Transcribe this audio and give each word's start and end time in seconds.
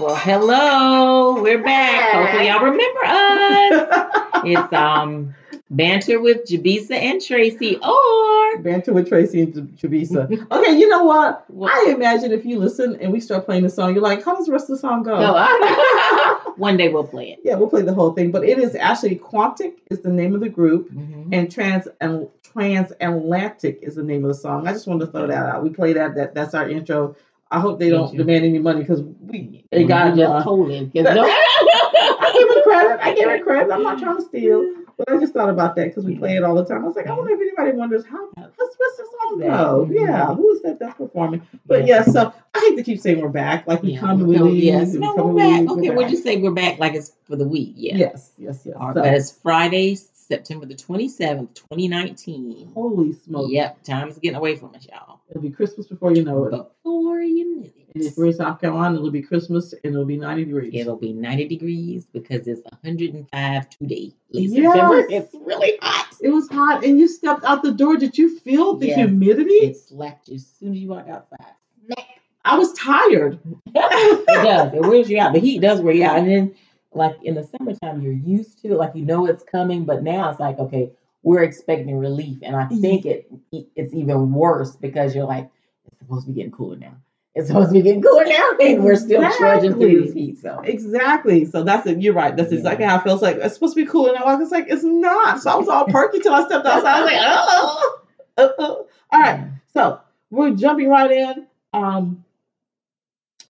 Well, 0.00 0.16
hello, 0.16 1.42
we're 1.42 1.62
back. 1.62 2.12
Hopefully, 2.14 2.48
y'all 2.48 2.64
remember 2.64 3.00
us. 3.04 4.16
It's 4.42 4.72
um 4.72 5.34
banter 5.70 6.18
with 6.18 6.46
Jabisa 6.48 6.92
and 6.92 7.20
Tracy, 7.20 7.76
or 7.76 8.58
Banter 8.62 8.94
with 8.94 9.08
Tracy 9.10 9.42
and 9.42 9.52
Jabisa. 9.78 10.30
okay, 10.50 10.78
you 10.78 10.88
know 10.88 11.04
what? 11.04 11.44
I 11.62 11.92
imagine 11.94 12.32
if 12.32 12.46
you 12.46 12.58
listen 12.58 12.96
and 13.02 13.12
we 13.12 13.20
start 13.20 13.44
playing 13.44 13.64
the 13.64 13.68
song, 13.68 13.92
you're 13.92 14.02
like, 14.02 14.24
how 14.24 14.34
does 14.34 14.46
the 14.46 14.52
rest 14.52 14.64
of 14.70 14.76
the 14.76 14.78
song 14.78 15.02
go? 15.02 15.20
no, 15.20 15.34
I- 15.36 16.52
one 16.56 16.78
day 16.78 16.88
we'll 16.88 17.06
play 17.06 17.32
it. 17.32 17.40
yeah, 17.44 17.54
we'll 17.56 17.68
play 17.68 17.82
the 17.82 17.92
whole 17.92 18.12
thing. 18.12 18.30
But 18.30 18.44
it 18.44 18.58
is 18.58 18.74
actually 18.74 19.16
Quantic 19.16 19.74
is 19.90 20.00
the 20.00 20.08
name 20.10 20.34
of 20.34 20.40
the 20.40 20.48
group, 20.48 20.90
Mhm. 20.90 21.28
and 21.32 21.50
Trans 21.52 21.86
and 22.00 22.28
Transatlantic 22.42 23.80
is 23.82 23.94
the 23.96 24.02
name 24.02 24.24
of 24.24 24.28
the 24.28 24.34
song. 24.34 24.66
I 24.66 24.72
just 24.72 24.86
wanted 24.86 25.04
to 25.06 25.12
throw 25.12 25.26
that 25.26 25.46
out. 25.46 25.62
We 25.62 25.68
play 25.70 25.92
that. 25.92 26.14
That 26.14 26.34
that's 26.34 26.54
our 26.54 26.66
intro. 26.68 27.14
I 27.50 27.58
hope 27.60 27.78
they 27.78 27.90
don't 27.90 28.16
demand 28.16 28.44
any 28.44 28.58
money 28.58 28.80
because 28.80 29.02
we 29.02 29.64
they 29.70 29.84
got 29.84 30.16
you 30.16 30.22
uh, 30.24 30.34
just 30.34 30.44
told 30.44 30.70
him 30.70 30.90
no. 30.94 31.00
I 31.02 32.30
give 32.32 32.56
it 32.56 32.64
credit. 32.64 32.98
I 33.00 33.14
give 33.14 33.28
it 33.28 33.42
credit. 33.42 33.72
I'm 33.72 33.82
not 33.82 33.98
trying 33.98 34.16
to 34.16 34.22
steal. 34.22 34.74
But 34.96 35.14
I 35.14 35.18
just 35.18 35.32
thought 35.32 35.48
about 35.48 35.76
that 35.76 35.86
because 35.86 36.04
we 36.04 36.16
play 36.16 36.36
it 36.36 36.42
all 36.44 36.54
the 36.54 36.64
time. 36.64 36.84
I 36.84 36.86
was 36.86 36.94
like, 36.94 37.06
I 37.06 37.16
wonder 37.16 37.32
if 37.32 37.40
anybody 37.40 37.76
wonders 37.76 38.04
how 38.04 38.28
how's 38.36 38.50
what's 38.56 38.96
the 38.98 39.04
song 39.04 39.38
go? 39.40 39.82
Exactly. 39.82 39.96
Yeah, 39.96 40.34
who 40.34 40.52
is 40.52 40.62
that 40.62 40.78
that's 40.78 40.98
performing? 40.98 41.40
But 41.66 41.86
yeah, 41.86 42.02
so 42.02 42.32
I 42.54 42.58
hate 42.58 42.76
to 42.76 42.82
keep 42.82 43.00
saying 43.00 43.20
we're 43.20 43.30
back. 43.30 43.66
Like 43.66 43.82
we 43.82 43.92
Yeah, 43.92 44.00
come 44.00 44.10
and 44.20 44.26
we 44.26 44.38
leave. 44.38 44.62
Yes, 44.62 44.92
no, 44.92 45.14
come 45.14 45.28
we're 45.28 45.36
back. 45.36 45.60
leave, 45.60 45.70
Okay, 45.70 45.88
we're 45.88 45.96
we'll 45.96 46.08
just 46.08 46.22
say 46.22 46.36
we're 46.36 46.50
back 46.50 46.78
like 46.78 46.92
it's 46.92 47.12
for 47.24 47.36
the 47.36 47.48
week. 47.48 47.72
Yeah. 47.76 47.96
Yes, 47.96 48.32
yes, 48.36 48.62
yes. 48.66 48.76
All 48.78 48.88
right, 48.88 48.94
So, 48.94 49.02
but 49.02 49.14
it's 49.14 49.32
Friday, 49.32 49.94
September 49.94 50.66
the 50.66 50.74
27th, 50.74 51.54
2019. 51.54 52.72
holy 52.74 53.14
smoke. 53.14 53.50
Yep, 53.50 53.82
time's 53.84 54.12
is 54.14 54.18
getting 54.18 54.36
away 54.36 54.56
from 54.56 54.74
us, 54.74 54.86
y'all. 54.86 55.19
It'll 55.30 55.42
be 55.42 55.50
Christmas 55.50 55.86
before 55.86 56.12
you 56.12 56.24
know 56.24 56.44
it. 56.44 56.50
Before 56.50 57.20
you 57.20 57.56
know 57.56 57.62
And 57.94 58.04
if 58.04 58.12
it, 58.12 58.18
we're 58.18 58.26
in 58.26 58.32
South 58.34 58.60
Carolina, 58.60 58.96
it'll 58.96 59.10
be 59.12 59.22
Christmas 59.22 59.72
and 59.72 59.94
it'll 59.94 60.04
be 60.04 60.16
90 60.16 60.44
degrees. 60.46 60.74
it'll 60.74 60.96
be 60.96 61.12
90 61.12 61.46
degrees 61.48 62.06
because 62.12 62.48
it's 62.48 62.62
105 62.82 63.70
today. 63.70 64.12
Yes. 64.30 64.50
It's 65.10 65.34
really 65.34 65.78
hot. 65.80 66.08
It 66.20 66.30
was 66.30 66.48
hot 66.50 66.84
and 66.84 66.98
you 66.98 67.06
stepped 67.08 67.44
out 67.44 67.62
the 67.62 67.72
door. 67.72 67.96
Did 67.96 68.18
you 68.18 68.38
feel 68.40 68.74
the 68.76 68.88
Yes. 68.88 68.96
humidity? 68.96 69.54
It 69.54 69.76
slapped 69.76 70.28
you 70.28 70.34
as 70.36 70.46
soon 70.58 70.72
as 70.72 70.78
you 70.78 70.88
walk 70.88 71.08
outside. 71.08 71.54
I 72.44 72.56
was 72.58 72.72
tired. 72.72 73.38
it 73.66 74.26
does. 74.26 74.72
It 74.74 74.80
wears 74.80 75.10
you 75.10 75.20
out. 75.20 75.34
The 75.34 75.40
heat 75.40 75.60
does 75.60 75.80
wear 75.80 75.94
you 75.94 76.04
out. 76.04 76.18
And 76.18 76.28
then, 76.28 76.54
like 76.92 77.16
in 77.22 77.34
the 77.34 77.44
summertime, 77.44 78.00
you're 78.00 78.12
used 78.14 78.62
to 78.62 78.68
it. 78.68 78.76
Like 78.78 78.94
you 78.94 79.04
know 79.04 79.26
it's 79.26 79.44
coming. 79.44 79.84
But 79.84 80.02
now 80.02 80.30
it's 80.30 80.40
like, 80.40 80.58
okay, 80.58 80.90
we're 81.22 81.42
expecting 81.42 81.98
relief, 81.98 82.38
and 82.42 82.56
I 82.56 82.66
think 82.66 83.04
it 83.06 83.30
it's 83.52 83.92
even 83.94 84.32
worse 84.32 84.76
because 84.76 85.14
you're 85.14 85.26
like, 85.26 85.50
it's 85.86 85.98
supposed 85.98 86.26
to 86.26 86.32
be 86.32 86.36
getting 86.36 86.52
cooler 86.52 86.76
now. 86.76 86.96
It's 87.34 87.46
supposed 87.46 87.68
to 87.68 87.74
be 87.74 87.82
getting 87.82 88.02
cooler 88.02 88.24
now, 88.24 88.50
and 88.60 88.82
we're 88.82 88.96
still 88.96 89.22
trudging 89.36 89.74
through 89.74 90.02
this 90.02 90.14
heat. 90.14 90.38
So 90.38 90.60
Exactly. 90.60 91.44
So 91.44 91.62
that's 91.62 91.86
it. 91.86 92.00
You're 92.00 92.14
right. 92.14 92.36
That's 92.36 92.50
Yeah. 92.52 92.58
exactly 92.58 92.86
how 92.86 92.98
it 92.98 93.04
feels 93.04 93.22
like. 93.22 93.36
It's 93.36 93.54
supposed 93.54 93.76
to 93.76 93.84
be 93.84 93.90
cool. 93.90 94.08
And 94.08 94.16
I 94.18 94.34
was 94.34 94.50
like, 94.50 94.66
it's 94.68 94.82
not. 94.82 95.40
So 95.40 95.50
I 95.50 95.54
was 95.56 95.68
all 95.68 95.84
perky 95.86 96.18
till 96.20 96.32
I 96.34 96.44
stepped 96.46 96.66
outside. 96.66 96.86
I 96.86 97.00
was 97.02 97.12
like, 97.12 97.20
oh. 97.22 98.00
uh-oh. 98.38 98.86
All 99.12 99.20
right. 99.20 99.48
So 99.72 100.00
we're 100.30 100.54
jumping 100.54 100.88
right 100.88 101.10
in. 101.10 101.46
Um, 101.72 102.24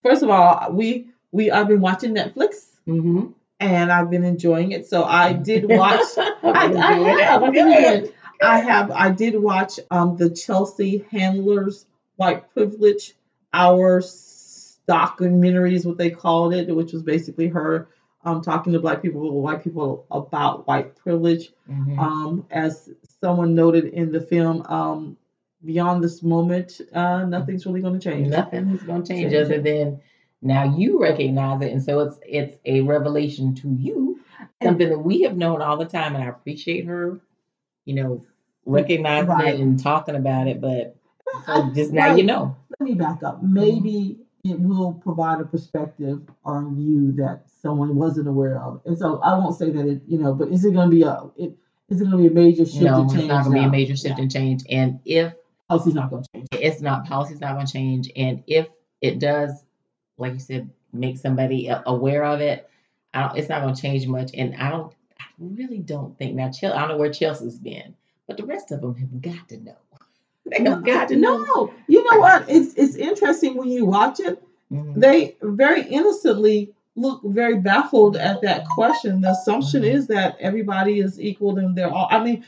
first 0.03 0.23
of 0.23 0.29
all, 0.31 0.73
we 0.73 1.09
we 1.33 1.51
I've 1.51 1.69
been 1.69 1.81
watching 1.81 2.15
Netflix 2.15 2.67
Mm-hmm. 2.87 3.27
And 3.61 3.92
I've 3.92 4.11
been 4.11 4.25
enjoying 4.25 4.72
it. 4.72 4.86
So 4.89 5.05
I 5.05 5.33
did 5.34 5.69
watch. 5.69 6.00
I, 6.19 6.33
I 6.42 7.22
have. 7.22 7.53
Good. 7.53 8.14
I 8.42 8.58
have. 8.61 8.91
I 8.91 9.11
did 9.11 9.41
watch 9.41 9.78
um 9.91 10.17
the 10.17 10.30
Chelsea 10.30 11.05
Handlers 11.11 11.86
White 12.17 12.52
Privilege 12.55 13.14
Our 13.52 14.02
documentary 14.86 15.74
is 15.74 15.86
what 15.86 15.98
they 15.98 16.11
called 16.11 16.55
it, 16.55 16.74
which 16.74 16.92
was 16.92 17.02
basically 17.02 17.48
her 17.48 17.89
um 18.24 18.42
talking 18.42 18.73
to 18.73 18.80
black 18.80 19.02
people, 19.02 19.40
white 19.40 19.62
people 19.62 20.06
about 20.11 20.67
white 20.67 20.96
privilege. 20.96 21.52
Mhm. 21.70 21.98
Um, 21.98 22.46
as 22.51 22.90
someone 23.23 23.55
noted 23.55 23.85
in 23.86 24.12
the 24.12 24.20
film, 24.20 24.62
um, 24.68 25.17
beyond 25.64 26.02
this 26.02 26.23
moment, 26.23 26.80
uh, 26.92 27.24
nothing's 27.24 27.67
really 27.67 27.80
going 27.83 27.98
to 27.98 28.11
change. 28.11 28.29
Nothing's 28.29 28.83
gonna 28.83 29.05
change 29.05 29.33
Change. 29.33 29.35
other 29.35 29.61
than 29.61 30.01
now 30.42 30.77
you 30.77 31.01
recognize 31.01 31.61
it, 31.62 31.73
and 31.73 31.83
so 31.83 32.01
it's 32.01 32.18
it's 32.27 32.56
a 32.64 32.80
revelation 32.83 33.55
to 33.56 33.68
you, 33.68 34.20
something 34.62 34.89
that 34.89 34.98
we 34.98 35.23
have 35.23 35.36
known 35.36 35.61
all 35.62 35.77
the 35.77 35.84
time, 35.84 36.14
and 36.14 36.24
I 36.24 36.28
appreciate 36.28 36.86
her, 36.86 37.20
you 37.84 37.95
know, 37.95 38.24
recognizing 38.64 39.29
Right. 39.29 39.55
it 39.55 39.61
and 39.61 39.83
talking 39.83 40.14
about 40.17 40.48
it. 40.48 40.61
But 40.61 40.96
so 41.46 41.70
just 41.74 41.92
now 41.92 42.08
right. 42.08 42.18
you 42.18 42.24
know. 42.24 42.56
let 42.79 42.89
me 42.89 42.95
back 42.95 43.23
up. 43.23 43.36
Mm-hmm. 43.36 43.55
Maybe 43.55 44.18
it 44.45 44.58
will 44.58 44.95
provide 44.95 45.40
a 45.40 45.45
perspective 45.45 46.23
or 46.45 46.67
a 46.67 46.70
view 46.70 47.12
that 47.12 47.42
someone 47.61 47.95
wasn't 47.96 48.27
aware 48.27 48.58
of. 48.62 48.80
And 48.86 48.98
so 48.98 49.20
I 49.20 49.36
won't 49.36 49.56
say 49.56 49.70
that 49.70 49.86
it, 49.86 50.00
you 50.08 50.18
know, 50.18 50.33
but 50.33 50.48
is 50.48 50.64
it 50.64 50.73
going 50.73 50.89
to 50.90 50.96
be 50.96 51.02
a, 51.02 51.24
it, 51.36 51.55
is 51.90 52.00
it 52.00 52.05
going 52.08 52.12
to 52.12 52.17
be 52.17 52.27
a 52.27 52.30
major 52.30 52.64
shift 52.64 52.80
No, 52.80 53.05
it's 53.05 53.12
not 53.14 53.45
gonna 53.45 53.58
be 53.61 53.64
a 53.64 53.68
major 53.68 53.95
shift 53.95 54.17
Yeah. 54.17 54.23
and 54.23 54.30
change. 54.33 54.62
And 54.70 55.00
if 55.05 55.34
Policy's 55.68 55.95
not 55.95 56.08
going 56.11 56.23
to 56.23 56.29
change. 56.34 56.48
it's 56.52 56.80
not 56.80 57.06
policy's 57.06 57.40
not 57.40 57.55
gonna 57.55 57.67
change, 57.67 58.11
and 58.17 58.42
if 58.46 58.67
it 59.00 59.18
does, 59.20 59.62
like 60.20 60.35
you 60.35 60.39
said, 60.41 60.70
make 60.92 61.19
somebody 61.19 61.70
aware 61.86 62.25
of 62.25 62.41
it, 62.41 62.69
I 63.14 63.23
don't, 63.23 63.39
it's 63.39 63.48
not 63.48 63.63
gonna 63.63 63.77
change 63.77 64.07
much. 64.07 64.31
And 64.35 64.55
I 64.57 64.70
don't, 64.70 64.92
I 65.19 65.25
really 65.39 65.79
don't 65.79 66.17
think 66.19 66.35
now. 66.36 66.51
Chelsea, 66.51 66.67
I 66.77 66.81
don't 66.81 66.91
know 66.91 66.97
where 66.98 67.13
Chelsea's 67.13 67.58
been, 67.58 67.95
but 68.27 68.36
the 68.36 68.45
rest 68.45 68.70
of 68.70 68.80
them 68.80 68.95
have 68.95 69.20
got 69.23 69.48
to 69.48 69.59
know. 69.59 69.77
They 70.47 70.64
have 70.64 70.85
got 70.85 71.09
to 71.09 71.17
know. 71.17 71.36
No, 71.39 71.73
you 71.86 72.03
know 72.11 72.19
what? 72.19 72.47
It's 72.48 72.75
it's 72.75 72.97
interesting 72.97 73.57
when 73.57 73.69
you 73.69 73.85
watch 73.85 74.20
it. 74.20 74.42
Mhm. 74.73 74.95
They 74.97 75.36
very 75.42 75.83
innocently 75.83 76.73
look 76.97 77.23
very 77.25 77.59
baffled 77.61 78.17
at 78.17 78.41
that 78.42 78.67
question. 78.67 79.20
The 79.20 79.30
assumption 79.30 79.83
Mhm. 79.83 79.92
is 79.95 80.07
that 80.09 80.36
everybody 80.41 80.98
is 81.01 81.20
equal 81.20 81.59
and 81.59 81.77
they're 81.77 81.91
all. 81.92 82.09
I 82.11 82.25
mean, 82.25 82.45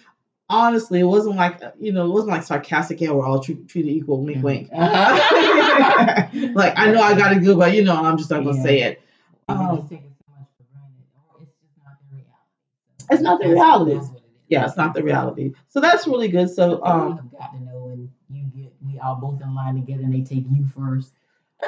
honestly, 0.53 1.01
it 1.01 1.05
wasn't 1.05 1.37
like 1.37 1.61
you 1.81 1.93
know, 1.93 2.07
it 2.07 2.11
wasn't 2.11 2.31
like 2.33 2.43
sarcastic. 2.45 3.01
Yeah, 3.01 3.13
we're 3.13 3.27
all 3.27 3.41
treat, 3.41 3.69
treated 3.69 3.91
equal. 3.91 4.23
Wink, 4.25 4.43
wink. 4.43 4.69
Uh-huh. 4.73 6.29
like 6.55 6.75
I 6.77 6.93
know 6.93 7.03
I 7.03 7.17
got 7.17 7.31
to 7.35 7.41
go, 7.41 7.57
but 7.57 7.75
you 7.75 7.85
know, 7.85 7.97
I'm 7.97 8.19
just 8.19 8.31
not 8.31 8.45
gonna 8.45 8.57
Yeah. 8.57 8.63
say 8.63 8.81
it. 8.83 9.03
They 9.49 9.55
Um, 9.55 9.77
just 9.79 9.89
take 9.91 10.01
it 10.01 10.13
so 10.27 10.33
much 10.39 10.49
for 10.57 10.65
granted, 10.73 11.07
or 11.35 11.43
it's 11.43 11.53
not 11.83 11.99
the 12.01 12.17
reality. 12.17 13.07
It's 13.11 13.23
not 13.23 13.41
the 13.41 13.49
reality. 13.49 13.95
that's 13.95 14.09
what 14.11 14.19
it 14.19 14.25
is. 14.25 14.31
Yeah, 14.49 14.67
it's 14.67 14.77
not 14.77 14.95
the 14.95 15.03
reality. 15.03 15.53
So 15.69 15.81
that's 15.81 16.07
really 16.07 16.29
good. 16.29 16.51
So 16.51 16.79
But 16.79 16.91
um, 16.91 17.11
we 17.11 17.17
have 17.17 17.33
got 17.33 17.53
to 17.55 17.61
know, 17.65 17.89
and 17.89 18.11
you 18.31 18.45
get 18.55 18.73
we 18.85 18.99
all 18.99 19.17
both 19.17 19.41
in 19.43 19.55
line 19.55 19.75
together, 19.77 20.03
and 20.05 20.15
they 20.15 20.23
take 20.23 20.45
you 20.51 20.65
first. 20.77 21.13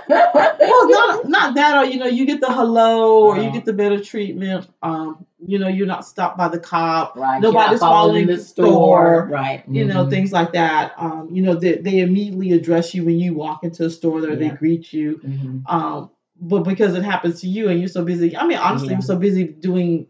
Well, 0.09 0.88
not 0.88 1.28
not 1.28 1.55
that, 1.55 1.77
or 1.78 1.84
you 1.91 1.99
know, 1.99 2.06
you 2.06 2.27
get 2.27 2.41
the 2.41 2.53
hello, 2.53 3.25
or 3.27 3.37
you 3.37 3.43
Uh-huh. 3.44 3.53
get 3.53 3.65
the 3.65 3.72
better 3.72 4.00
treatment. 4.00 4.69
Um, 4.82 5.25
you 5.47 5.59
know, 5.59 5.69
you're 5.69 5.87
not 5.87 6.06
stopped 6.06 6.37
by 6.38 6.49
the 6.49 6.59
cop. 6.59 7.16
Right. 7.16 7.41
Nobody's 7.41 7.72
You're 7.72 7.78
following 7.81 8.09
following 8.09 8.27
the 8.27 8.37
the 8.37 8.43
store. 8.43 8.66
store, 8.66 9.28
Right. 9.31 9.62
You 9.69 9.84
know, 9.84 10.06
Mhm. 10.06 10.10
things 10.10 10.32
like 10.32 10.53
that. 10.55 10.94
Um, 10.97 11.28
you 11.32 11.43
know, 11.43 11.55
they, 11.55 11.77
they 11.77 12.00
immediately 12.00 12.53
address 12.53 12.94
you 12.94 13.05
when 13.05 13.19
you 13.19 13.34
walk 13.34 13.62
into 13.65 13.84
a 13.84 13.91
store. 13.91 14.21
There, 14.21 14.37
they 14.37 14.49
greet 14.50 14.93
you. 14.93 15.19
Mhm. 15.25 15.62
Um, 15.71 16.11
but 16.41 16.62
because 16.62 16.94
it 16.94 17.03
happens 17.05 17.43
to 17.43 17.49
you 17.49 17.69
and 17.69 17.78
you're 17.78 17.88
so 17.88 18.05
busy, 18.05 18.37
I 18.37 18.47
mean, 18.47 18.59
honestly, 18.59 18.88
Yeah. 18.88 18.94
you're 18.94 19.03
so 19.03 19.16
busy 19.16 19.44
doing. 19.44 20.06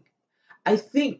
I 0.65 0.77
think 0.77 1.19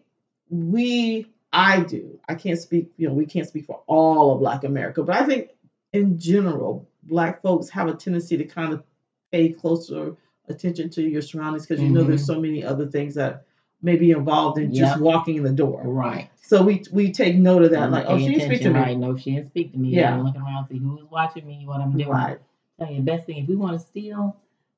we, 0.50 1.28
I 1.54 1.82
do. 1.82 2.20
I 2.28 2.36
can't 2.36 2.60
speak. 2.60 2.92
You 2.98 3.08
know, 3.10 3.14
we 3.14 3.26
can't 3.26 3.48
speak 3.48 3.66
for 3.66 3.82
all 3.86 4.34
of 4.34 4.40
Black 4.40 4.64
America, 4.64 5.04
but 5.04 5.16
I 5.16 5.26
think 5.26 5.50
in 5.94 6.18
general, 6.20 6.88
Black 7.06 7.42
folks 7.42 7.70
have 7.70 7.88
a 7.88 7.94
tendency 7.94 8.38
to 8.38 8.44
kind 8.46 8.74
of 8.74 8.84
pay 9.32 9.50
closer 9.50 10.16
attention 10.48 10.90
to 10.92 11.02
your 11.02 11.22
surroundings 11.22 11.66
because 11.66 11.82
you 11.82 11.90
know 11.90 12.04
there's 12.04 12.26
so 12.26 12.40
many 12.40 12.64
other 12.64 12.86
things 12.86 13.16
that 13.16 13.46
may 13.82 13.96
be 13.96 14.12
involved 14.12 14.58
in 14.58 14.74
just 14.74 14.96
Mm-hmm. 14.96 15.04
Walking 15.04 15.36
in 15.38 15.44
the 15.44 15.52
door. 15.52 15.82
Right. 15.86 16.30
So 16.42 16.62
we 16.64 16.84
we 16.92 17.12
take 17.12 17.36
note 17.36 17.64
of 17.64 17.72
that, 17.72 17.92
like, 17.92 18.06
oh, 18.08 18.20
she 18.20 18.30
didn't 18.30 18.48
speak 18.48 18.62
to 18.62 18.70
me. 18.70 18.80
Right. 18.80 18.98
No, 18.98 19.18
she 19.18 19.32
didn't 19.36 19.48
speak 19.48 19.72
to 19.74 19.80
me. 19.80 19.90
Yeah. 19.90 20.14
I'm 20.14 20.24
looking 20.24 20.42
around, 20.42 20.68
see 20.68 20.78
who's 20.78 21.04
watching 21.10 21.46
me, 21.48 21.64
what 21.66 21.82
I'm 21.82 21.92
doing. 21.92 22.08
Right. 22.08 22.40
Tell 22.80 22.90
you 22.90 22.98
the 22.98 23.04
best 23.04 23.26
thing, 23.26 23.38
if 23.38 23.48
we 23.48 23.56
want 23.56 23.80
to 23.80 23.86
steal, 23.86 24.38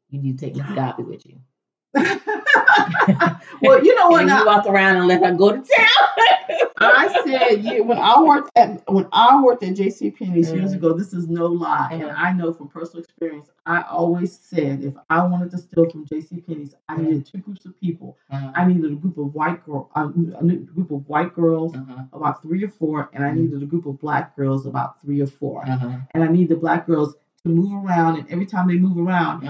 you 0.09 0.21
need 0.21 0.37
to 0.37 0.45
take 0.45 0.55
Miss 0.55 0.65
copy 0.67 1.03
with 1.03 1.25
you. 1.25 1.39
well, 3.61 3.83
you 3.83 3.95
know 3.95 4.09
what? 4.09 4.21
and 4.21 4.29
Now, 4.29 4.39
you 4.41 4.45
walk 4.45 4.65
around 4.65 4.97
and 4.97 5.07
let 5.07 5.23
her 5.23 5.33
go 5.33 5.51
to 5.51 5.57
town. 5.57 6.67
I 6.79 7.21
said 7.25 7.63
yeah, 7.63 7.79
when 7.79 7.97
I 7.97 8.21
worked 8.21 8.51
at 8.55 8.83
when 8.89 9.07
I 9.11 9.41
worked 9.41 9.63
at 9.63 9.75
J.C. 9.75 10.11
Penney's 10.11 10.51
years 10.51 10.73
Mhm. 10.73 10.77
ago. 10.77 10.93
This 10.93 11.11
is 11.11 11.27
no 11.27 11.47
lie, 11.47 11.89
and 11.91 12.03
Mhm. 12.03 12.13
I 12.15 12.31
know 12.33 12.53
from 12.53 12.67
personal 12.69 13.03
experience. 13.03 13.49
I 13.65 13.81
always 13.81 14.37
said 14.37 14.83
if 14.83 14.93
I 15.09 15.25
wanted 15.25 15.49
to 15.51 15.57
steal 15.57 15.89
from 15.89 16.05
J.C. 16.05 16.39
Penney's, 16.41 16.75
I 16.87 16.97
needed 16.97 17.25
two 17.25 17.39
groups 17.39 17.65
of 17.65 17.79
people. 17.79 18.15
Uh-huh. 18.31 18.51
I 18.55 18.65
needed 18.65 18.91
a 18.91 18.95
group 18.95 19.17
of 19.17 19.33
white 19.33 19.65
girl, 19.65 19.89
a 19.95 20.07
group 20.07 20.91
of 20.91 21.07
white 21.09 21.33
girls, 21.33 21.75
Uh-huh. 21.75 22.03
about 22.13 22.41
three 22.43 22.63
or 22.63 22.69
four, 22.69 23.09
and 23.13 23.23
I 23.25 23.31
needed 23.31 23.61
a 23.63 23.65
group 23.65 23.85
of 23.87 23.99
black 23.99 24.35
girls, 24.35 24.65
about 24.67 25.01
three 25.01 25.19
or 25.21 25.27
four. 25.27 25.63
Uh-huh. 25.67 25.89
And 26.13 26.23
I 26.23 26.27
need 26.27 26.47
the 26.49 26.55
black 26.55 26.85
girls 26.85 27.15
to 27.43 27.49
move 27.49 27.73
around, 27.83 28.17
and 28.19 28.29
every 28.29 28.45
time 28.45 28.67
they 28.67 28.77
move 28.77 28.97
around. 28.99 29.43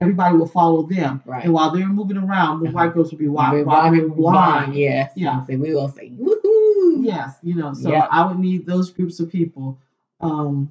Everybody 0.00 0.36
will 0.36 0.46
follow 0.46 0.82
them. 0.82 1.22
Right. 1.24 1.44
And 1.44 1.52
while 1.52 1.70
they're 1.70 1.86
moving 1.86 2.16
around, 2.18 2.60
the 2.60 2.66
Uh-huh. 2.68 2.74
white 2.76 2.94
girls 2.94 3.10
will 3.10 3.18
be 3.18 3.28
walking 3.28 3.64
walking 3.64 4.08
blind. 4.10 4.74
Yes. 4.74 5.12
Yeah. 5.16 5.44
So 5.46 5.56
we 5.56 5.74
will 5.74 5.88
say, 5.88 6.10
woohoo. 6.10 7.04
Yes, 7.04 7.38
you 7.42 7.54
know, 7.54 7.72
so 7.74 7.90
Yep. 7.90 8.08
I 8.10 8.26
would 8.26 8.38
need 8.38 8.66
those 8.66 8.90
groups 8.90 9.20
of 9.20 9.30
people 9.30 9.78
um 10.20 10.70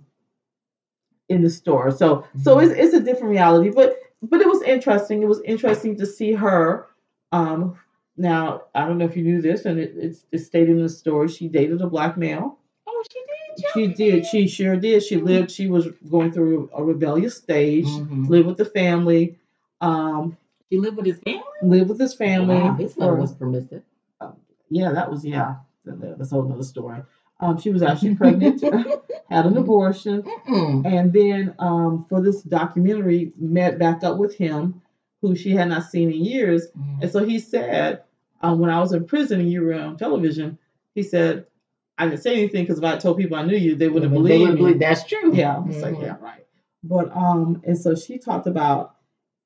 in 1.29 1.41
the 1.41 1.49
store. 1.49 1.91
So 1.91 2.25
so 2.43 2.57
Mhm. 2.57 2.63
it's 2.63 2.73
it's 2.73 2.93
a 2.93 2.99
different 2.99 3.31
reality, 3.31 3.69
but 3.69 3.97
but 4.21 4.41
it 4.41 4.47
was 4.47 4.61
interesting. 4.63 5.21
It 5.21 5.27
was 5.27 5.41
interesting 5.41 5.95
to 5.97 6.05
see 6.05 6.33
her. 6.33 6.87
Um, 7.31 7.75
now 8.17 8.63
I 8.73 8.85
don't 8.87 8.97
know 8.97 9.05
if 9.05 9.15
you 9.17 9.23
knew 9.23 9.41
this, 9.41 9.65
and 9.65 9.79
it, 9.79 9.93
it's, 9.97 10.25
it's 10.31 10.45
stated 10.45 10.69
in 10.77 10.81
the 10.83 10.89
story. 10.89 11.27
She 11.27 11.47
dated 11.47 11.81
a 11.81 11.87
black 11.87 12.17
male. 12.17 12.57
Oh, 12.87 13.03
she 13.11 13.19
did. 13.19 13.34
She 13.73 13.87
did. 13.87 14.25
She 14.25 14.47
sure 14.47 14.75
did. 14.75 15.03
She 15.03 15.17
lived. 15.17 15.51
She 15.51 15.67
was 15.67 15.87
going 16.09 16.31
through 16.31 16.69
a 16.73 16.83
rebellious 16.83 17.35
stage. 17.37 17.85
Mhm. 17.87 18.27
Lived 18.29 18.47
with 18.47 18.57
the 18.57 18.65
family. 18.65 19.37
Um, 19.81 20.37
She 20.71 20.79
lived 20.79 20.97
with 20.97 21.05
his 21.05 21.19
family. 21.19 21.43
lived 21.61 21.89
with 21.89 21.99
his 21.99 22.13
family. 22.13 22.55
Wow, 22.55 22.73
his 22.73 22.97
mother 22.97 23.15
was 23.15 23.33
permissive. 23.33 23.83
yeah, 24.69 24.91
that 24.91 25.09
was 25.11 25.23
yeah. 25.25 25.55
that- 25.85 25.99
that- 26.01 26.17
That's 26.17 26.31
a 26.31 26.35
whole 26.35 26.51
other 26.51 26.63
story. 26.63 27.01
Um, 27.39 27.57
she 27.59 27.69
was 27.69 27.83
actually 27.83 28.15
pregnant, 28.15 28.61
had 29.29 29.45
an 29.45 29.57
abortion, 29.57 30.23
Mm-mm. 30.23 30.85
and 30.85 31.11
then 31.11 31.53
um, 31.59 32.05
for 32.09 32.21
this 32.21 32.41
documentary, 32.41 33.33
met 33.37 33.77
back 33.77 34.03
up 34.03 34.17
with 34.17 34.33
him, 34.35 34.81
who 35.21 35.35
she 35.35 35.51
had 35.51 35.67
not 35.69 35.83
seen 35.83 36.11
in 36.11 36.23
years. 36.23 36.67
And 37.01 37.11
so 37.11 37.25
he 37.25 37.37
said, 37.39 38.03
um, 38.41 38.59
when 38.59 38.69
I 38.69 38.79
was 38.79 38.93
in 38.93 39.05
prison 39.05 39.39
and 39.41 39.51
you 39.51 39.61
were 39.63 39.73
on 39.73 39.97
television, 39.97 40.57
he 40.95 41.03
said, 41.03 41.45
I 41.97 42.07
didn't 42.07 42.21
say 42.21 42.33
anything 42.33 42.63
because 42.63 42.77
if 42.79 42.83
I 42.83 42.97
told 42.97 43.17
people 43.17 43.37
I 43.37 43.45
knew 43.45 43.55
you, 43.57 43.75
they 43.75 43.87
wouldn't 43.87 44.11
They 44.11 44.17
believe 44.17 44.39
wouldn't 44.41 44.55
me. 44.59 44.61
believe 44.65 44.79
that's 44.79 45.05
true. 45.05 45.33
Yeah, 45.33 45.63
it's 45.67 45.81
like 45.81 45.95
Mhm. 45.95 46.01
yeah, 46.01 46.15
right. 46.21 46.45
But 46.83 47.15
um, 47.15 47.61
and 47.65 47.77
so 47.77 47.95
she 47.95 48.17
talked 48.17 48.47
about 48.47 48.95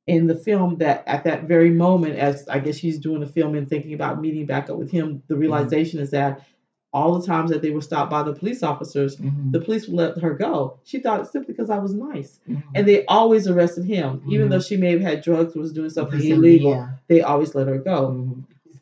in 0.08 0.26
the 0.28 0.36
film 0.36 0.78
that 0.78 1.04
at 1.06 1.24
that 1.26 1.44
very 1.44 1.70
moment, 1.70 2.16
as 2.16 2.48
I 2.50 2.60
guess 2.60 2.76
she's 2.78 2.98
doing 3.00 3.20
the 3.20 3.28
film 3.28 3.54
and 3.56 3.70
thinking 3.70 3.94
about 3.94 4.20
meeting 4.22 4.46
back 4.46 4.70
up 4.70 4.78
with 4.78 4.90
him, 4.92 5.22
the 5.28 5.36
realization 5.38 6.00
is 6.00 6.10
that 6.12 6.42
all 6.92 7.20
the 7.20 7.28
times 7.28 7.52
that 7.52 7.62
they 7.62 7.70
were 7.70 7.82
stopped 7.82 8.10
by 8.10 8.24
the 8.24 8.34
police 8.34 8.64
officers, 8.64 9.18
Mhm. 9.18 9.52
the 9.52 9.60
police 9.62 9.88
would 9.88 9.96
let 9.96 10.18
her 10.18 10.34
go. 10.34 10.80
She 10.84 10.98
thought 10.98 11.20
it's 11.20 11.32
simply 11.32 11.54
because 11.54 11.70
I 11.70 11.78
was 11.78 11.94
nice, 11.94 12.40
Mhm. 12.50 12.64
and 12.74 12.88
they 12.88 13.06
always 13.06 13.48
arrested 13.48 13.86
him, 13.86 14.24
even 14.28 14.50
though 14.50 14.60
she 14.60 14.76
may 14.76 14.90
have 14.94 15.02
had 15.02 15.22
drugs, 15.22 15.54
was 15.56 15.72
doing 15.72 15.92
something 15.92 16.20
illegal. 16.20 16.72
Yeah. 16.72 16.88
They 17.08 17.22
always 17.22 17.54
let 17.54 17.68
her 17.68 17.78
go. 17.78 18.26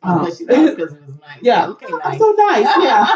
Thought 0.02 0.22
it 0.22 0.24
was 0.24 0.38
'cause 0.38 0.48
it 0.48 0.78
was 0.78 0.92
nice. 1.20 1.38
Yeah, 1.42 1.68
Okay, 1.68 1.86
I'm 2.04 2.18
so 2.18 2.32
nice. 2.32 2.66
Yeah, 2.82 3.06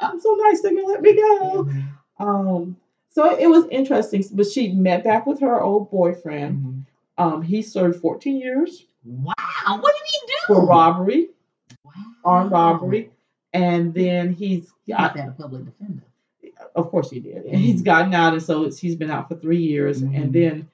I'm 0.00 0.20
so 0.20 0.34
nice. 0.34 0.60
They're 0.62 0.74
gonna 0.74 0.86
let 0.86 1.02
me 1.02 1.14
go. 1.14 1.64
Mhm. 1.64 1.84
Um, 2.20 2.76
so 3.10 3.36
it 3.36 3.46
was 3.48 3.66
interesting. 3.70 4.24
But 4.32 4.46
she 4.46 4.72
met 4.72 5.04
back 5.04 5.26
with 5.26 5.40
her 5.40 5.60
old 5.62 5.90
boyfriend. 5.90 6.64
Mhm. 6.64 6.84
Um, 7.16 7.42
he 7.42 7.62
served 7.62 8.00
14 8.00 8.36
years 8.38 8.86
Wow. 9.06 9.32
What 9.66 9.94
did 9.94 10.06
he 10.10 10.26
do? 10.26 10.32
for 10.54 10.66
robbery, 10.66 11.28
Wow. 11.84 11.92
armed 12.24 12.50
robbery, 12.52 13.10
and 13.52 13.92
then 13.94 14.32
he's 14.32 14.72
got, 14.88 15.16
have 15.16 15.28
a 15.28 15.32
public 15.32 15.64
defender. 15.66 16.02
of 16.74 16.90
course 16.90 17.10
he 17.10 17.20
did, 17.20 17.44
and 17.44 17.56
he's 17.60 17.82
gotten 17.82 18.12
out, 18.14 18.32
and 18.32 18.42
so 18.42 18.64
it's, 18.64 18.78
he's 18.78 18.96
been 18.96 19.10
out 19.10 19.28
for 19.28 19.36
three 19.36 19.58
years, 19.62 20.02
Mhm. 20.02 20.16
and 20.16 20.32
then 20.32 20.68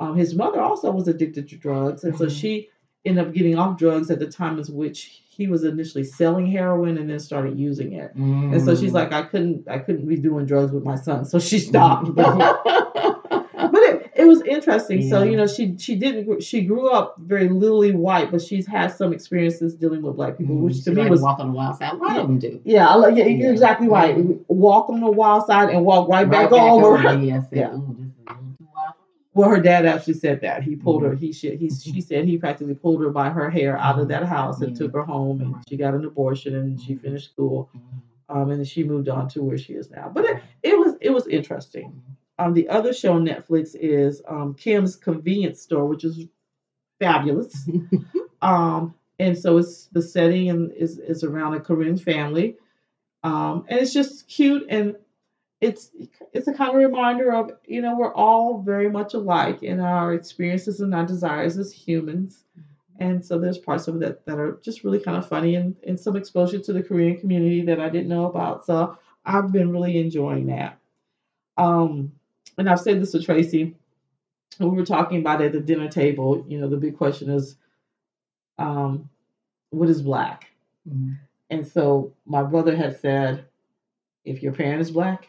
um, 0.00 0.16
his 0.16 0.34
mother 0.34 0.60
also 0.60 0.90
was 0.90 1.08
addicted 1.08 1.48
to 1.48 1.56
drugs, 1.56 2.04
and 2.04 2.16
so 2.16 2.26
Mhm. 2.26 2.40
she 2.40 2.68
ended 3.08 3.26
up 3.26 3.32
getting 3.32 3.58
off 3.58 3.78
drugs 3.78 4.10
at 4.10 4.18
the 4.18 4.26
time 4.26 4.58
as 4.58 4.70
which 4.70 5.22
he 5.28 5.46
was 5.46 5.64
initially 5.64 6.04
selling 6.04 6.46
heroin 6.46 6.98
and 6.98 7.08
then 7.08 7.18
started 7.20 7.58
using 7.58 7.92
it. 7.92 8.12
And 8.14 8.60
so 8.60 8.72
Mm. 8.74 8.80
she's 8.80 8.92
like, 8.92 9.12
I 9.12 9.22
couldn't, 9.22 9.68
I 9.68 9.78
couldn't 9.78 10.06
be 10.06 10.16
doing 10.16 10.46
drugs 10.46 10.72
with 10.72 10.82
my 10.84 10.96
son, 10.96 11.24
so 11.24 11.38
she 11.38 11.58
stopped. 11.60 12.14
but 12.14 13.82
it, 13.82 14.10
it 14.16 14.24
was 14.26 14.42
interesting. 14.42 15.08
So 15.08 15.22
you 15.22 15.36
know, 15.36 15.46
she 15.46 15.76
she 15.78 15.96
didn't 15.96 16.42
she 16.42 16.62
grew 16.62 16.90
up 16.90 17.16
very 17.18 17.48
lily 17.48 17.92
white, 17.92 18.30
but 18.30 18.42
she's 18.42 18.66
had 18.66 18.88
some 18.88 19.12
experiences 19.12 19.74
dealing 19.74 20.02
with 20.02 20.16
black 20.16 20.38
people, 20.38 20.56
which 20.56 20.82
to 20.84 20.90
me 20.92 21.02
like 21.02 21.10
was 21.10 21.20
walk 21.22 21.38
on 21.40 21.48
the 21.48 21.52
wild 21.54 21.76
side. 21.78 21.92
A 21.92 21.96
lot 21.96 22.16
of 22.18 22.26
them 22.26 22.38
do. 22.38 22.60
yeah, 22.64 22.88
I 22.88 23.08
yeah, 23.08 23.26
you're 23.26 23.46
Yeah. 23.46 23.50
exactly 23.52 23.88
right. 23.88 24.16
Walk 24.48 24.88
on 24.90 25.00
the 25.00 25.10
wild 25.10 25.46
side 25.46 25.70
and 25.70 25.84
walk 25.84 26.08
right, 26.08 26.28
back, 26.28 26.50
Right 26.50 26.60
over. 26.70 26.98
there. 27.02 27.18
Yeah. 27.28 27.40
Say, 27.42 27.46
Yeah. 27.58 27.74
Ooh, 27.74 27.96
this 27.98 28.08
is 28.08 28.14
a 28.26 28.32
little 28.32 28.54
too 28.58 28.66
wild. 28.74 28.94
Well, 29.38 29.50
her 29.50 29.60
dad 29.60 29.86
actually 29.86 30.14
said 30.14 30.40
that 30.40 30.64
he 30.64 30.74
pulled 30.74 31.02
Mm-hmm. 31.02 31.10
her. 31.12 31.16
He 31.16 31.32
should. 31.32 31.60
He 31.60 31.70
she 31.70 32.00
said 32.00 32.24
he 32.24 32.36
practically 32.36 32.74
pulled 32.74 33.00
her 33.02 33.10
by 33.10 33.30
her 33.30 33.48
hair 33.48 33.78
out 33.78 34.00
of 34.00 34.08
that 34.08 34.24
house 34.24 34.62
and 34.62 34.72
Yeah. 34.72 34.78
took 34.78 34.92
her 34.94 35.04
home, 35.04 35.40
and 35.40 35.54
she 35.68 35.76
got 35.76 35.94
an 35.94 36.04
abortion 36.04 36.56
and 36.56 36.80
she 36.80 36.94
Mhm. 36.96 37.00
finished 37.02 37.30
school, 37.30 37.68
Mhm. 37.72 37.80
um, 38.36 38.50
and 38.50 38.58
then 38.58 38.64
she 38.64 38.82
moved 38.82 39.08
on 39.08 39.28
to 39.28 39.42
where 39.44 39.56
she 39.56 39.74
is 39.74 39.90
now. 39.92 40.10
But 40.12 40.24
it, 40.24 40.38
it 40.64 40.78
was 40.78 40.96
it 41.00 41.10
was 41.10 41.28
interesting. 41.28 41.92
Um, 42.40 42.52
the 42.52 42.68
other 42.68 42.92
show 42.92 43.14
on 43.14 43.24
Netflix 43.24 43.76
is 43.76 44.20
um, 44.26 44.54
Kim's 44.54 44.96
Convenience 44.96 45.60
Store, 45.60 45.86
which 45.86 46.02
is 46.04 46.26
fabulous. 47.00 47.68
um, 48.42 48.94
and 49.20 49.38
so 49.38 49.58
it's 49.58 49.86
the 49.92 50.02
setting 50.02 50.50
and 50.50 50.72
is 50.72 50.98
is 50.98 51.24
around 51.24 51.54
a 51.54 51.60
Korean 51.60 51.96
family, 51.96 52.56
um, 53.24 53.64
and 53.68 53.80
it's 53.80 53.92
just 53.92 54.28
cute 54.28 54.64
and 54.68 54.96
it's 55.60 55.90
it's 56.32 56.48
a 56.48 56.52
kind 56.52 56.70
of 56.70 56.76
reminder 56.76 57.32
of 57.34 57.52
you 57.66 57.82
know 57.82 57.96
we're 57.96 58.14
all 58.14 58.62
very 58.62 58.90
much 58.90 59.14
alike 59.14 59.62
in 59.62 59.80
our 59.80 60.14
experiences 60.14 60.80
and 60.80 60.94
our 60.94 61.06
desires 61.06 61.58
as 61.58 61.72
humans. 61.72 62.44
And 63.00 63.24
so 63.24 63.38
there's 63.38 63.58
parts 63.58 63.86
of 63.86 63.96
it 63.96 64.00
that, 64.00 64.26
that 64.26 64.40
are 64.40 64.58
just 64.62 64.82
really 64.82 64.98
kind 64.98 65.16
of 65.16 65.28
funny 65.28 65.54
and, 65.54 65.76
and 65.86 65.98
some 65.98 66.16
exposure 66.16 66.58
to 66.58 66.72
the 66.72 66.82
Korean 66.82 67.16
community 67.16 67.62
that 67.62 67.78
I 67.78 67.88
didn't 67.90 68.08
know 68.08 68.26
about. 68.26 68.66
So 68.66 68.98
I've 69.24 69.52
been 69.52 69.70
really 69.70 69.98
enjoying 69.98 70.46
that. 70.46 70.78
Um, 71.56 72.12
and 72.56 72.68
I've 72.68 72.80
said 72.80 73.00
this 73.00 73.12
to 73.12 73.22
Tracy. 73.22 73.76
when 74.58 74.70
We 74.70 74.76
were 74.76 74.84
talking 74.86 75.20
about 75.20 75.40
it 75.40 75.46
at 75.46 75.52
the 75.52 75.60
dinner 75.60 75.88
table. 75.88 76.44
You 76.48 76.60
know, 76.60 76.68
the 76.68 76.76
big 76.76 76.96
question 76.96 77.30
is, 77.30 77.56
um, 78.58 79.08
what 79.70 79.88
is 79.88 80.02
black? 80.02 80.50
Mhm. 80.88 81.18
And 81.50 81.66
so 81.66 82.14
my 82.26 82.42
brother 82.42 82.74
had 82.76 82.98
said, 82.98 83.44
if 84.24 84.42
your 84.42 84.52
parent 84.52 84.80
is 84.80 84.90
black, 84.90 85.28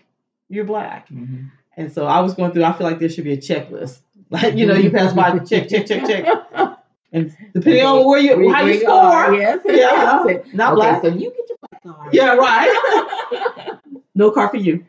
you're 0.49 0.65
black. 0.65 1.07
Mhm. 1.09 1.51
And 1.77 1.91
so 1.93 2.05
I 2.05 2.19
was 2.19 2.33
going 2.33 2.51
through. 2.51 2.63
I 2.65 2.73
feel 2.73 2.85
like 2.87 2.99
there 2.99 3.07
should 3.09 3.23
be 3.23 3.33
a 3.33 3.37
checklist. 3.37 3.99
Like 4.31 4.55
you 4.55 4.67
know, 4.67 4.75
you 4.75 4.91
pass 4.91 5.13
by, 5.13 5.31
the 5.31 5.39
check, 5.43 5.67
check, 5.69 5.87
check, 5.87 6.05
check, 6.05 6.23
and 7.11 7.35
depending 7.55 7.83
on 7.83 8.05
where 8.05 8.19
you, 8.19 8.37
Where- 8.37 8.53
how 8.53 8.63
where 8.63 8.73
you 8.75 8.87
are, 8.87 9.33
Yes. 9.33 9.59
yeah, 9.65 10.23
yes. 10.27 10.45
not 10.53 10.73
okay, 10.73 10.75
black. 10.75 11.01
so 11.01 11.07
you 11.07 11.31
get 11.31 11.49
your 11.49 11.57
black 11.67 11.81
card. 11.83 12.13
Yeah, 12.13 12.35
right. 12.35 13.79
no 14.13 14.29
car 14.29 14.49
for 14.49 14.57
you. 14.57 14.85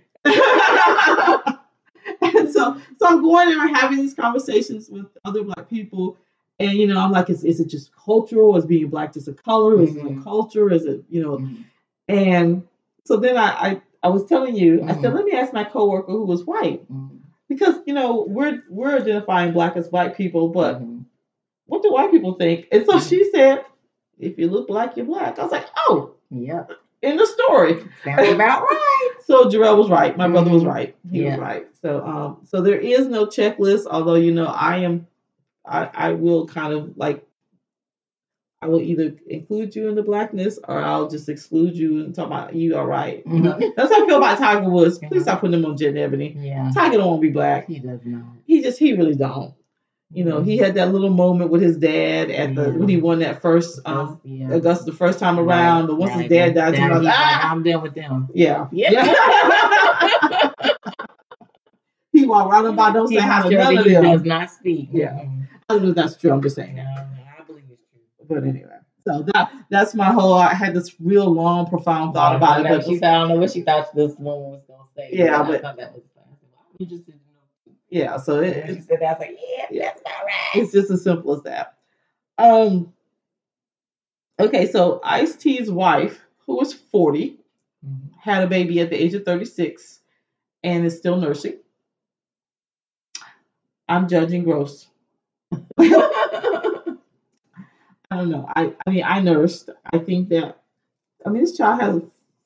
and 2.20 2.52
so, 2.52 2.76
so 2.98 3.06
I'm 3.06 3.22
going 3.22 3.50
and 3.50 3.60
I'm 3.60 3.74
having 3.74 3.98
these 3.98 4.14
conversations 4.14 4.88
with 4.90 5.06
other 5.24 5.42
black 5.42 5.68
people, 5.70 6.18
and 6.58 6.72
you 6.72 6.86
know, 6.86 6.98
I'm 7.00 7.10
like, 7.12 7.30
is, 7.30 7.44
is 7.44 7.60
it 7.60 7.68
just 7.68 7.90
cultural? 7.96 8.56
Is 8.56 8.66
being 8.66 8.88
black 8.88 9.14
just 9.14 9.28
a 9.28 9.32
color? 9.32 9.80
Is 9.80 9.96
it 9.96 10.04
a 10.04 10.08
Mhm. 10.10 10.22
culture? 10.24 10.70
Is 10.70 10.84
it 10.84 11.04
you 11.08 11.22
know? 11.22 11.38
Mhm. 11.38 11.64
And 12.08 12.68
so 13.04 13.16
then 13.16 13.36
I, 13.36 13.46
I, 13.70 13.80
I 14.02 14.08
was 14.08 14.24
telling 14.26 14.56
you, 14.56 14.82
I 14.84 14.94
said, 14.94 15.12
Mhm. 15.12 15.14
let 15.14 15.24
me 15.24 15.32
ask 15.32 15.52
my 15.52 15.64
coworker 15.64 16.12
who 16.12 16.24
was 16.24 16.44
white 16.46 16.90
Mhm. 16.90 17.18
because 17.48 17.76
you 17.86 17.94
know 17.94 18.24
we're 18.28 18.62
we're 18.70 18.96
identifying 18.96 19.52
black 19.52 19.76
as 19.76 19.90
white 19.90 20.16
people, 20.16 20.48
but 20.48 20.80
Mhm. 20.80 21.04
what 21.66 21.82
do 21.82 21.92
white 21.92 22.10
people 22.10 22.34
think? 22.34 22.68
And 22.72 22.84
so 22.86 22.98
she 22.98 23.30
said, 23.30 23.64
if 24.18 24.38
you 24.38 24.48
look 24.48 24.68
black, 24.68 24.96
you're 24.96 25.06
black. 25.06 25.38
I 25.38 25.42
was 25.42 25.52
like, 25.52 25.66
oh, 25.88 26.12
Yep. 26.30 26.72
in 27.02 27.16
the 27.16 27.26
story. 27.26 27.82
Sounds 28.04 28.28
about 28.28 28.62
right. 28.70 29.10
So 29.24 29.44
Jarrell 29.48 29.78
was 29.78 29.90
right. 29.90 30.16
My 30.16 30.28
brother 30.28 30.50
was 30.50 30.62
Mhm. 30.64 30.68
right. 30.74 30.96
He 31.10 31.22
Yeah. 31.22 31.30
was 31.32 31.38
right. 31.40 31.66
So 31.82 32.04
um 32.04 32.38
so 32.44 32.60
there 32.62 32.78
is 32.78 33.06
no 33.08 33.26
checklist, 33.26 33.86
although 33.90 34.16
you 34.16 34.32
know 34.32 34.46
I 34.46 34.78
am 34.78 35.06
I, 35.66 35.90
I 35.94 36.12
will 36.12 36.46
kind 36.46 36.72
of 36.72 36.96
like 36.96 37.24
I 38.62 38.68
will 38.68 38.80
either 38.82 39.14
include 39.26 39.74
you 39.74 39.88
in 39.88 39.94
the 39.94 40.02
blackness 40.02 40.58
or 40.68 40.78
I'll 40.78 41.08
just 41.08 41.28
exclude 41.30 41.74
you 41.76 42.00
and 42.04 42.14
talk 42.14 42.26
about 42.26 42.54
you 42.54 42.76
are 42.76 42.86
right. 42.86 43.22
You 43.26 43.40
know? 43.40 43.52
Mhm. 43.54 43.72
That's 43.74 43.90
how 43.90 44.02
I 44.02 44.06
feel 44.06 44.18
about 44.18 44.36
Tiger 44.38 44.68
Woods. 44.68 44.98
Please 44.98 45.20
Mhm. 45.20 45.22
stop 45.22 45.40
putting 45.40 45.54
him 45.58 45.64
on 45.64 45.76
Jet 45.78 45.88
and 45.88 45.98
Ebony. 45.98 46.36
Yeah. 46.38 46.70
Tiger 46.74 46.98
don't 46.98 47.06
want 47.08 47.22
to 47.22 47.26
be 47.28 47.32
black. 47.32 47.68
He 47.68 47.78
does 47.78 48.00
not. 48.04 48.22
He 48.46 48.60
just 48.62 48.78
he 48.78 48.92
really 48.92 49.14
don't. 49.14 49.54
You 50.12 50.24
know, 50.24 50.42
he 50.42 50.56
had 50.58 50.74
that 50.74 50.92
little 50.92 51.08
moment 51.08 51.50
with 51.50 51.62
his 51.62 51.76
dad 51.78 52.30
at 52.32 52.54
the 52.54 52.62
Yeah. 52.64 52.76
when 52.76 52.88
he 52.88 52.96
won 52.98 53.20
that 53.20 53.40
first 53.40 53.80
um 53.86 54.20
yeah. 54.24 54.50
Augusta 54.52 54.84
the 54.90 54.96
first 54.96 55.18
time 55.20 55.38
around, 55.38 55.86
but 55.86 55.96
once 55.96 56.12
his 56.12 56.28
dad 56.28 56.54
died, 56.54 56.74
he 56.74 56.80
was 56.82 56.98
he's 56.98 57.04
like, 57.06 57.14
ah! 57.16 57.50
I'm 57.52 57.62
done 57.62 57.80
with 57.82 57.94
them. 57.94 58.28
yeah. 58.34 58.66
Yeah. 58.72 58.90
he 62.12 62.26
walked 62.26 62.50
right 62.52 62.64
about 62.66 62.92
don't 62.92 63.08
say 63.08 63.16
hi 63.16 63.48
to 63.48 63.56
none 63.56 63.78
of 63.78 63.84
he 63.86 63.92
them. 63.92 64.02
does 64.04 64.22
not 64.24 64.50
speak. 64.50 64.88
Yeah. 64.92 65.12
Mhm. 65.12 65.48
I 65.68 65.74
don't 65.74 65.82
know 65.84 65.88
if 65.90 65.94
that's 65.94 66.16
true. 66.16 66.32
I'm 66.32 66.42
just 66.42 66.56
saying. 66.56 66.74
No, 66.76 66.82
I 66.82 66.84
believe 66.84 67.06
it's 67.06 67.14
true. 67.14 67.19
But 68.30 68.44
anyway, 68.44 68.76
so 69.06 69.22
that 69.34 69.52
that's 69.70 69.94
my 69.94 70.06
whole. 70.12 70.34
I 70.34 70.54
had 70.54 70.72
this 70.74 70.94
real 71.00 71.28
long, 71.28 71.66
profound 71.66 72.14
thought 72.14 72.32
I 72.34 72.36
about 72.36 72.60
it. 72.60 72.68
But 72.68 72.84
she 72.86 72.98
thought, 72.98 73.10
I 73.14 73.18
don't 73.18 73.28
know 73.28 73.36
what 73.36 73.50
she 73.50 73.62
thought 73.62 73.94
this 73.94 74.14
woman 74.18 74.50
was 74.52 74.62
gonna 74.68 74.84
say. 74.96 75.10
Yeah, 75.12 75.40
I 75.40 75.42
but- 75.46 75.60
thought 75.62 75.76
that 75.76 75.92
was 75.92 76.04
fun. 76.14 76.24
I 76.28 76.34
said, 76.40 76.48
well, 76.52 76.64
I'm 76.70 76.76
interested 76.80 77.12
to 77.12 77.18
know. 77.18 77.74
yeah, 77.90 78.16
so 78.18 78.40
it, 78.40 78.56
And 78.56 78.76
she 78.76 78.82
said 78.82 78.98
that, 79.00 79.04
I 79.06 79.12
was 79.12 79.20
like, 79.20 79.38
yeah, 79.70 79.82
that's 79.88 80.00
about 80.00 80.24
right. 80.24 80.62
it's 80.62 80.72
just 80.72 80.90
as 80.90 81.02
simple 81.04 81.34
as 81.34 81.42
that. 81.42 81.74
Um. 82.38 82.92
Okay, 84.38 84.70
so 84.70 85.00
Ice 85.04 85.36
T's 85.36 85.70
wife, 85.70 86.18
who 86.46 86.56
was 86.56 86.72
40, 86.72 87.36
Mhm. 87.86 88.10
had 88.18 88.42
a 88.42 88.46
baby 88.46 88.80
at 88.80 88.88
the 88.90 88.96
age 89.02 89.12
of 89.14 89.24
36, 89.24 90.00
and 90.62 90.84
is 90.86 90.96
still 90.96 91.16
nursing. 91.16 91.58
I'm 93.88 94.08
judging 94.08 94.44
gross. 94.44 94.86
I 98.10 98.16
don't 98.16 98.30
know. 98.30 98.46
I, 98.54 98.72
I 98.86 98.90
mean, 98.90 99.04
I 99.04 99.20
nursed. 99.20 99.70
I 99.92 99.98
think 99.98 100.30
that, 100.30 100.58
I 101.24 101.28
mean, 101.30 101.42
this 101.42 101.56
child 101.56 101.80
has 101.80 101.96
a 101.96 102.02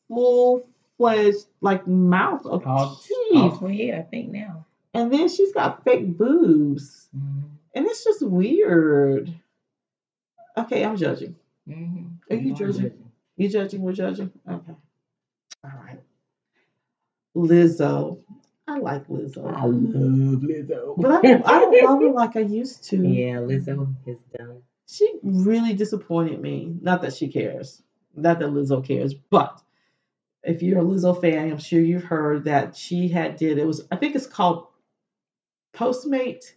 full 0.09 0.67
fledged, 0.99 1.47
like, 1.61 1.87
mouth 1.87 2.45
of 2.47 2.67
all, 2.67 2.97
teeth. 2.97 3.37
all 3.37 3.57
28, 3.57 3.95
I 3.95 4.03
think 4.03 4.31
now. 4.31 4.67
And 4.93 5.13
then 5.13 5.29
she's 5.29 5.53
got 5.53 5.83
fake 5.85 6.17
boobs. 6.17 7.09
Mhm. 7.17 7.43
and 7.75 7.87
it's 7.87 8.05
just 8.05 8.23
weird. 8.23 9.33
Okay, 10.57 10.85
I'm 10.85 10.97
judging. 10.97 11.35
Mm-hmm. 11.69 12.33
Are 12.33 12.37
you 12.37 12.55
judging? 12.55 12.93
You 13.37 13.49
judging? 13.49 13.81
We're 13.83 13.93
judging. 13.93 14.31
Okay. 14.49 14.75
All 15.65 15.71
right. 15.85 15.99
Lizzo. 17.37 18.19
I 18.67 18.79
like 18.79 19.07
Lizzo, 19.09 19.45
I 19.53 19.65
love 19.67 20.41
Lizzo. 20.41 20.95
but 20.97 21.11
I 21.11 21.21
don't, 21.23 21.47
I 21.47 21.59
don't 21.61 21.85
love 21.85 22.01
her 22.01 22.11
like 22.13 22.37
I 22.37 22.41
used 22.41 22.85
to. 22.91 22.97
yeah, 23.07 23.37
Lizzo 23.37 23.95
is 24.07 24.17
done. 24.37 24.63
She 24.87 25.11
really 25.23 25.75
disappointed 25.75 26.41
me. 26.41 26.77
Not 26.81 27.03
that 27.03 27.15
she 27.15 27.29
cares. 27.29 27.83
Not 28.15 28.39
that 28.39 28.51
Lizzo 28.51 28.85
cares, 28.85 29.15
but 29.15 29.61
if 30.43 30.63
you're 30.63 30.81
a 30.81 30.85
Lizzo 30.85 31.19
fan, 31.21 31.51
I'm 31.51 31.59
sure 31.59 31.81
you've 31.81 32.05
heard 32.05 32.45
that 32.45 32.77
she 32.77 33.09
had 33.09 33.37
did 33.37 33.59
it 33.59 33.67
was 33.67 33.87
I 33.91 33.97
think 33.97 34.15
it's 34.15 34.27
called 34.27 34.67
Postmate. 35.75 36.55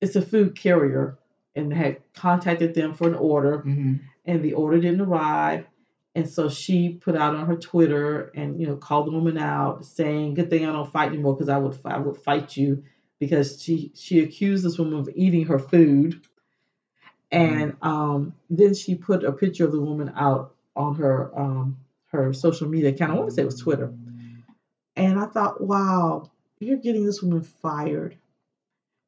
It's 0.00 0.16
a 0.16 0.22
food 0.22 0.56
carrier 0.56 1.18
and 1.54 1.72
had 1.72 1.98
contacted 2.14 2.74
them 2.74 2.94
for 2.94 3.08
an 3.08 3.14
order 3.14 3.58
Mm-hmm. 3.58 3.94
and 4.26 4.42
the 4.42 4.54
order 4.54 4.80
didn't 4.80 5.00
arrive. 5.00 5.66
And 6.14 6.28
so 6.28 6.48
she 6.50 6.90
put 6.90 7.16
out 7.16 7.34
on 7.34 7.46
her 7.46 7.56
Twitter 7.56 8.30
and 8.34 8.60
you 8.60 8.66
know 8.66 8.76
called 8.76 9.06
the 9.06 9.12
woman 9.12 9.38
out, 9.38 9.84
saying, 9.86 10.34
"Good 10.34 10.50
thing 10.50 10.66
I 10.66 10.72
don't 10.72 10.90
fight 10.92 11.08
anymore 11.08 11.34
because 11.34 11.48
I 11.48 11.56
would 11.56 11.78
I 11.86 11.98
would 11.98 12.18
fight 12.18 12.54
you," 12.56 12.84
because 13.18 13.62
she 13.62 13.92
she 13.94 14.20
accused 14.20 14.62
this 14.64 14.78
woman 14.78 14.98
of 14.98 15.08
eating 15.14 15.46
her 15.46 15.58
food, 15.58 16.20
and 17.32 17.76
um, 17.82 18.34
then 18.50 18.74
she 18.74 18.94
put 18.94 19.24
a 19.24 19.32
picture 19.32 19.64
of 19.64 19.72
the 19.72 19.80
woman 19.80 20.12
out 20.16 20.54
on 20.76 20.94
her 20.96 21.32
um, 21.38 21.78
her 22.12 22.32
social 22.32 22.68
media 22.68 22.90
account. 22.90 23.12
I 23.12 23.14
want 23.16 23.30
to 23.30 23.34
say 23.34 23.42
it 23.42 23.46
was 23.46 23.60
Twitter, 23.60 23.92
and 24.96 25.18
I 25.18 25.26
thought, 25.26 25.60
wow, 25.60 26.30
you're 26.60 26.76
getting 26.78 27.04
this 27.06 27.22
woman 27.22 27.42
fired, 27.42 28.16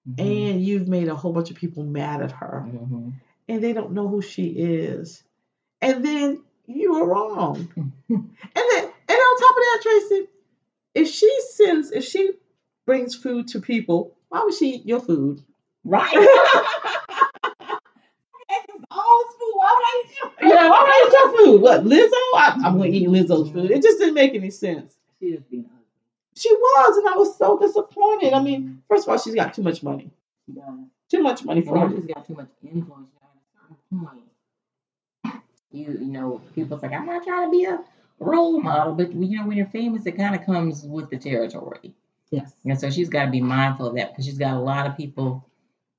Mm-hmm. 0.06 0.20
and 0.52 0.62
you've 0.62 0.86
made 0.86 1.08
a 1.08 1.14
whole 1.14 1.32
bunch 1.32 1.50
of 1.50 1.56
people 1.56 1.82
mad 1.82 2.20
at 2.20 2.32
her 2.32 2.66
Mm-hmm. 2.68 3.08
and 3.48 3.64
they 3.64 3.72
don't 3.72 3.92
know 3.92 4.06
who 4.06 4.20
she 4.20 4.48
is. 4.48 5.22
And 5.80 6.04
then 6.04 6.42
you 6.66 6.92
were 6.92 7.06
wrong. 7.06 7.56
and 7.76 7.88
then 8.08 8.84
and 8.84 9.18
on 9.18 9.38
top 9.40 9.56
of 9.56 9.62
that, 9.62 9.80
Tracy, 9.82 10.28
if 10.94 11.08
she 11.08 11.30
sends 11.52 11.90
if 11.90 12.04
she 12.04 12.32
brings 12.86 13.14
food 13.14 13.48
to 13.48 13.60
people, 13.60 14.14
why 14.28 14.42
would 14.44 14.54
she 14.54 14.74
eat 14.76 14.86
your 14.86 15.00
food? 15.00 15.42
Right. 15.86 16.14
All 18.90 19.18
this 19.24 19.34
food, 19.38 19.54
why 19.54 19.70
would 19.74 19.84
I 19.86 20.04
eat 20.04 20.14
your 20.16 20.58
Yeah, 21.12 21.18
why 21.24 21.30
would 21.30 21.36
I 21.36 21.36
eat 21.36 21.42
your 21.42 21.46
food? 21.52 21.62
What, 21.62 21.84
Lizzo? 21.84 22.10
I, 22.36 22.52
I'm 22.64 22.76
gonna 22.78 22.86
eat 22.86 23.08
Lizzo's 23.08 23.50
food. 23.50 23.70
It 23.70 23.82
just 23.82 23.98
didn't 23.98 24.14
make 24.14 24.34
any 24.34 24.50
sense. 24.50 24.94
She 25.20 25.32
just 25.32 25.48
being 25.50 25.64
ugly. 25.66 25.76
She 26.36 26.52
was, 26.52 26.96
and 26.98 27.08
I 27.08 27.16
was 27.16 27.36
so 27.38 27.58
disappointed. 27.58 28.32
I 28.32 28.40
mean, 28.42 28.82
first 28.88 29.06
of 29.06 29.10
all, 29.12 29.18
she's 29.18 29.34
got 29.34 29.54
too 29.54 29.62
much 29.62 29.82
money. 29.82 30.10
Does. 30.52 30.64
Too 31.10 31.22
much 31.22 31.44
money 31.44 31.62
for 31.62 31.72
Well, 31.74 31.88
her. 31.88 31.96
she's 31.96 32.06
got 32.06 32.26
too 32.26 32.34
much 32.34 32.48
influence 32.62 33.08
now 33.20 33.28
at 33.70 33.70
a 33.70 33.78
certain 33.88 34.06
point. 34.06 34.20
You 35.72 35.98
you 36.00 36.12
know, 36.12 36.40
people's 36.54 36.82
like, 36.82 36.92
I'm 36.92 37.06
not 37.06 37.24
trying 37.24 37.46
to 37.46 37.50
be 37.50 37.64
a 37.64 37.80
role 38.20 38.60
model, 38.60 38.94
but 38.94 39.12
you 39.12 39.38
know, 39.38 39.46
when 39.46 39.56
you're 39.56 39.66
famous, 39.66 40.06
it 40.06 40.16
kind 40.16 40.34
of 40.34 40.44
comes 40.46 40.82
with 40.84 41.10
the 41.10 41.18
territory. 41.18 41.94
Yes. 42.30 42.52
And 42.64 42.78
so 42.78 42.90
she's 42.90 43.08
got 43.08 43.26
to 43.26 43.30
be 43.30 43.40
mindful 43.40 43.86
of 43.88 43.94
that 43.96 44.10
because 44.12 44.24
she's 44.24 44.38
got 44.38 44.54
a 44.54 44.60
lot 44.60 44.86
of 44.86 44.96
people. 44.96 45.44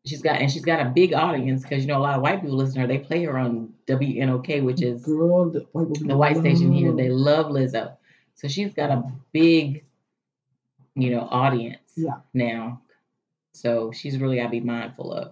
She's 0.06 0.22
got 0.22 0.40
and 0.40 0.52
she's 0.52 0.64
got 0.66 0.80
a 0.86 0.90
big 0.90 1.14
audience 1.14 1.64
because 1.64 1.82
you 1.84 1.88
know 1.88 1.98
a 1.98 2.04
lot 2.04 2.16
of 2.16 2.22
white 2.22 2.42
people 2.42 2.58
listen 2.58 2.76
to 2.76 2.82
her. 2.82 2.88
They 2.88 3.00
play 3.00 3.24
her 3.24 3.38
on 3.38 3.74
WNOK, 3.88 4.64
which 4.64 4.82
is 4.82 5.02
Girl, 5.04 5.50
the 5.50 5.66
white, 5.72 5.88
the 6.00 6.16
white 6.18 6.38
station 6.38 6.72
here. 6.72 6.94
They 6.96 7.10
love 7.10 7.48
Lizzo, 7.48 7.96
so 8.36 8.48
she's 8.48 8.74
got 8.74 8.92
a 8.92 9.04
big, 9.32 9.84
you 10.96 11.10
know, 11.10 11.28
audience 11.32 11.80
Yeah. 11.96 12.20
now. 12.34 12.82
So 13.54 13.92
she's 13.92 14.18
really 14.20 14.38
got 14.38 14.44
to 14.44 14.50
be 14.50 14.60
mindful 14.60 15.12
of 15.14 15.32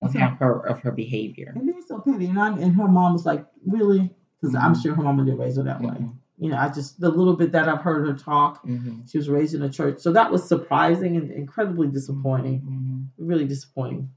of 0.00 0.14
her 0.14 0.66
of 0.66 0.80
her 0.80 0.92
behavior. 0.92 1.52
And 1.54 1.68
they're 1.68 1.82
so 1.86 1.98
petty. 1.98 2.26
And, 2.26 2.38
I'm, 2.40 2.58
and 2.62 2.74
her 2.76 2.88
mom 2.88 3.12
was 3.12 3.26
like, 3.26 3.44
really? 3.66 4.10
Because 4.40 4.54
I'm 4.54 4.74
Mhm. 4.74 4.82
sure 4.82 4.94
her 4.94 5.02
mama 5.02 5.24
didn't 5.24 5.40
raise 5.40 5.56
her 5.56 5.62
that 5.64 5.80
way. 5.80 5.96
You 6.38 6.50
know, 6.50 6.56
I 6.56 6.68
just, 6.68 7.00
the 7.00 7.08
little 7.10 7.34
bit 7.34 7.50
that 7.52 7.68
I've 7.68 7.80
heard 7.80 8.06
her 8.06 8.14
talk, 8.14 8.64
Mhm. 8.64 9.10
she 9.10 9.18
was 9.18 9.28
raised 9.28 9.54
in 9.54 9.62
a 9.62 9.68
church. 9.68 9.98
So 9.98 10.12
that 10.12 10.30
was 10.30 10.44
surprising 10.44 11.16
and 11.16 11.30
incredibly 11.32 11.88
disappointing. 11.88 12.60
Mhm. 12.60 13.06
Really 13.26 13.44
disappointing. 13.46 14.08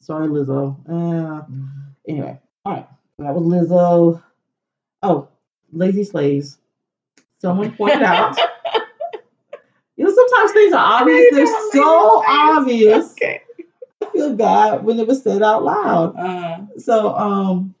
Sorry, 0.00 0.28
Lizzo. 0.28 0.76
Uh, 0.88 1.42
anyway, 2.06 2.38
all 2.66 2.72
right. 2.74 2.88
That 3.18 3.34
was 3.34 3.44
Lizzo. 3.44 4.22
Oh, 5.02 5.28
Lazy 5.72 6.04
Slaves. 6.04 6.58
Someone 7.38 7.72
pointed 7.72 8.02
out. 8.02 8.36
You 9.96 10.06
know, 10.06 10.14
sometimes 10.14 10.52
things 10.52 10.72
are 10.72 11.02
obvious. 11.02 11.26
They're 11.30 11.72
so 11.72 12.22
obvious. 12.26 13.12
Okay. 13.12 13.42
I 14.02 14.06
feel 14.06 14.34
bad 14.34 14.82
when 14.82 14.98
it 14.98 15.06
was 15.06 15.22
said 15.22 15.42
out 15.42 15.62
loud. 15.62 16.16
Uh, 16.16 16.58
So 16.78 17.14
um 17.14 17.74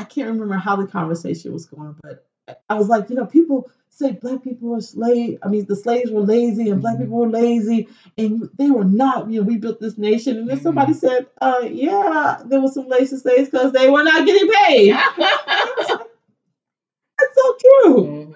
I 0.00 0.04
can't 0.04 0.28
remember 0.28 0.54
how 0.56 0.76
the 0.76 0.86
conversation 0.86 1.52
was 1.52 1.66
going, 1.66 1.94
but 2.02 2.24
I 2.70 2.74
was 2.74 2.88
like, 2.88 3.10
you 3.10 3.16
know, 3.16 3.26
people 3.26 3.70
say 3.90 4.12
black 4.12 4.42
people 4.42 4.70
were 4.70 4.80
slave. 4.80 5.38
I 5.42 5.48
mean, 5.48 5.66
the 5.66 5.76
slaves 5.76 6.10
were 6.10 6.22
lazy 6.22 6.70
and 6.70 6.80
black 6.80 6.96
people 6.96 7.18
were 7.18 7.28
lazy, 7.28 7.86
and 8.16 8.48
they 8.56 8.70
were 8.70 8.84
not. 8.84 9.30
You 9.30 9.40
know, 9.40 9.46
we 9.46 9.58
built 9.58 9.78
this 9.78 9.98
nation, 9.98 10.38
and 10.38 10.48
then 10.48 10.58
Mhm. 10.58 10.62
somebody 10.62 10.94
said, 10.94 11.26
uh, 11.42 11.68
yeah, 11.70 12.40
there 12.46 12.62
was 12.62 12.72
some 12.72 12.88
lazy 12.88 13.16
slaves 13.18 13.50
because 13.50 13.72
they 13.72 13.90
were 13.90 14.02
not 14.02 14.24
getting 14.24 14.50
paid. 14.50 14.94
That's 17.18 17.34
so 17.34 17.56
true. 17.60 17.96
mhm. 18.04 18.34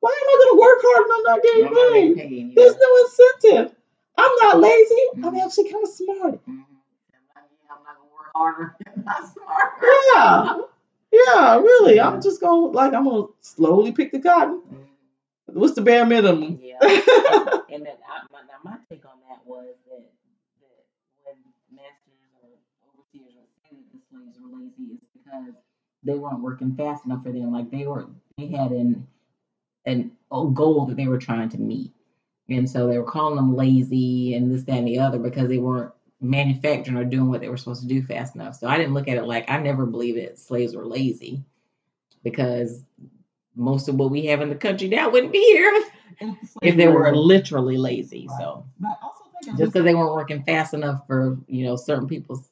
Why 0.00 0.12
am 0.20 0.28
I 0.28 0.36
going 0.38 0.52
to 0.52 0.60
work 0.60 0.78
hard 0.82 1.02
and 1.06 1.12
I'm 1.16 1.24
not 1.24 1.42
getting 1.42 1.68
paid? 1.74 2.54
There's 2.56 2.76
no 2.76 2.90
incentive. 3.04 3.74
I'm 4.18 4.32
not 4.42 4.60
lazy. 4.60 5.04
I'm 5.24 5.34
actually 5.36 5.70
kind 5.72 5.82
of 5.84 5.90
smart. 5.90 6.40
I'm 6.46 6.66
not 7.84 7.96
gonna 7.96 8.10
work 8.14 8.30
harder. 8.34 8.76
I'm 9.80 9.86
not 9.86 10.56
smart. 10.56 10.60
Yeah. 10.60 10.64
Yeah, 11.10 11.56
really. 11.58 12.00
I'm 12.00 12.20
just 12.20 12.40
going 12.40 12.72
to 12.72 12.76
like 12.76 12.92
I'm 12.92 13.04
going 13.04 13.28
to 13.28 13.34
slowly 13.40 13.92
pick 13.92 14.12
the 14.12 14.20
cotton. 14.20 14.62
What's 15.46 15.74
the 15.74 15.80
bare 15.80 16.04
minimum? 16.04 16.60
Yeah. 16.62 16.76
and 16.82 17.86
then 17.86 17.96
I, 18.04 18.20
my, 18.30 18.40
now 18.42 18.60
my 18.62 18.76
take 18.90 19.04
on 19.06 19.18
that 19.28 19.40
was 19.46 19.74
that, 19.90 20.04
that 20.60 20.74
when 21.24 21.36
masters 21.72 22.28
or 22.42 22.50
overseers 22.92 23.34
or 23.36 23.46
saying 23.62 23.84
the 23.94 24.00
slaves 24.10 24.38
were 24.38 24.58
lazy 24.58 24.92
is 24.92 25.00
because 25.14 25.54
they 26.04 26.14
weren't 26.14 26.42
working 26.42 26.74
fast 26.76 27.06
enough 27.06 27.22
for 27.22 27.32
them. 27.32 27.52
Like 27.52 27.70
they 27.70 27.86
were, 27.86 28.08
they 28.36 28.48
had 28.48 28.72
an 28.72 29.06
an 29.86 30.12
a 30.30 30.44
goal 30.52 30.84
that 30.86 30.96
they 30.96 31.08
were 31.08 31.18
trying 31.18 31.48
to 31.50 31.58
meet, 31.58 31.92
and 32.50 32.68
so 32.68 32.86
they 32.86 32.98
were 32.98 33.04
calling 33.04 33.36
them 33.36 33.56
lazy 33.56 34.34
and 34.34 34.52
this, 34.52 34.64
that, 34.64 34.76
and 34.76 34.86
the 34.86 34.98
other 34.98 35.18
because 35.18 35.48
they 35.48 35.58
weren't 35.58 35.92
manufacturing 36.20 36.96
or 36.96 37.04
doing 37.04 37.28
what 37.28 37.40
they 37.40 37.48
were 37.48 37.56
supposed 37.56 37.82
to 37.82 37.88
do 37.88 38.02
fast 38.02 38.34
enough. 38.34 38.56
So 38.56 38.66
I 38.66 38.76
didn't 38.76 38.94
look 38.94 39.08
at 39.08 39.16
it 39.18 39.24
like 39.24 39.50
I 39.50 39.58
never 39.58 39.86
believed 39.86 40.18
that 40.18 40.38
slaves 40.38 40.74
were 40.74 40.86
lazy 40.86 41.42
because 42.24 42.82
most 43.56 43.88
of 43.88 43.96
what 43.96 44.10
we 44.10 44.26
have 44.26 44.40
in 44.40 44.48
the 44.48 44.54
country 44.54 44.88
now 44.88 45.10
wouldn't 45.10 45.32
be 45.32 45.44
here 45.44 45.84
if 46.62 46.76
they 46.76 46.88
were 46.88 47.14
literally 47.14 47.76
lazy. 47.76 48.26
Right. 48.28 48.38
So 48.38 48.66
But 48.80 48.98
also 49.02 49.24
just 49.56 49.72
because 49.72 49.84
they 49.84 49.94
weren't 49.94 50.12
working 50.14 50.42
fast 50.42 50.74
enough 50.74 51.06
for 51.06 51.38
you 51.46 51.64
know 51.64 51.76
certain 51.76 52.08
people's 52.08 52.48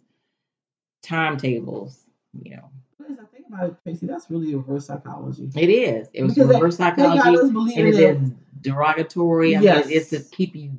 timetables, 1.02 2.04
you 2.42 2.56
know, 2.56 2.70
as 3.10 3.18
I 3.18 3.24
think 3.26 3.46
about 3.48 3.70
it, 3.70 3.76
Tracy, 3.82 4.06
that's 4.06 4.30
really 4.30 4.54
reverse 4.54 4.86
psychology. 4.86 5.50
it 5.56 5.68
is. 5.68 6.08
It 6.12 6.22
was 6.22 6.34
Because 6.34 6.54
reverse 6.54 6.76
They 6.76 6.84
psychology, 6.84 7.36
and 7.76 7.88
it 7.88 7.94
is 7.94 8.30
derogatory. 8.62 9.56
I 9.56 9.60
Yes. 9.60 9.86
mean, 9.86 9.96
it's 9.96 10.10
to 10.10 10.20
keep 10.36 10.56
you 10.56 10.78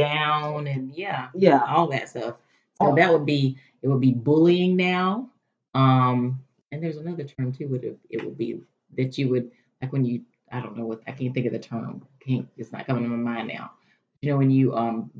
down, 0.00 0.66
and 0.66 0.92
yeah, 0.94 1.28
Yeah. 1.34 1.60
all 1.68 1.86
that 1.88 2.08
stuff. 2.08 2.36
So 2.80 2.92
Oh. 2.92 2.94
that 2.96 3.12
would 3.12 3.26
be 3.26 3.56
it 3.82 3.88
would 3.88 4.00
be 4.00 4.12
bullying 4.12 4.76
now. 4.76 5.28
Um, 5.74 6.40
and 6.72 6.82
there's 6.82 6.96
another 6.98 7.24
term 7.24 7.52
too. 7.52 7.68
Would 7.68 7.84
it, 7.84 7.98
it 8.10 8.24
would 8.24 8.36
be 8.38 8.60
that 8.96 9.16
you 9.18 9.28
would 9.32 9.50
like 9.82 9.92
when 9.92 10.04
you 10.04 10.22
I 10.52 10.60
don't 10.60 10.76
know 10.76 10.86
what 10.86 11.00
I 11.06 11.12
can't 11.12 11.32
think 11.34 11.46
of 11.46 11.52
the 11.52 11.58
term. 11.72 12.02
Can't 12.24 12.46
it's 12.56 12.72
not 12.72 12.86
coming 12.86 13.04
to 13.04 13.08
my 13.10 13.16
mind 13.36 13.48
now. 13.48 13.72
You 14.22 14.30
know 14.30 14.38
when 14.38 14.50
you 14.50 14.74
um 14.76 15.10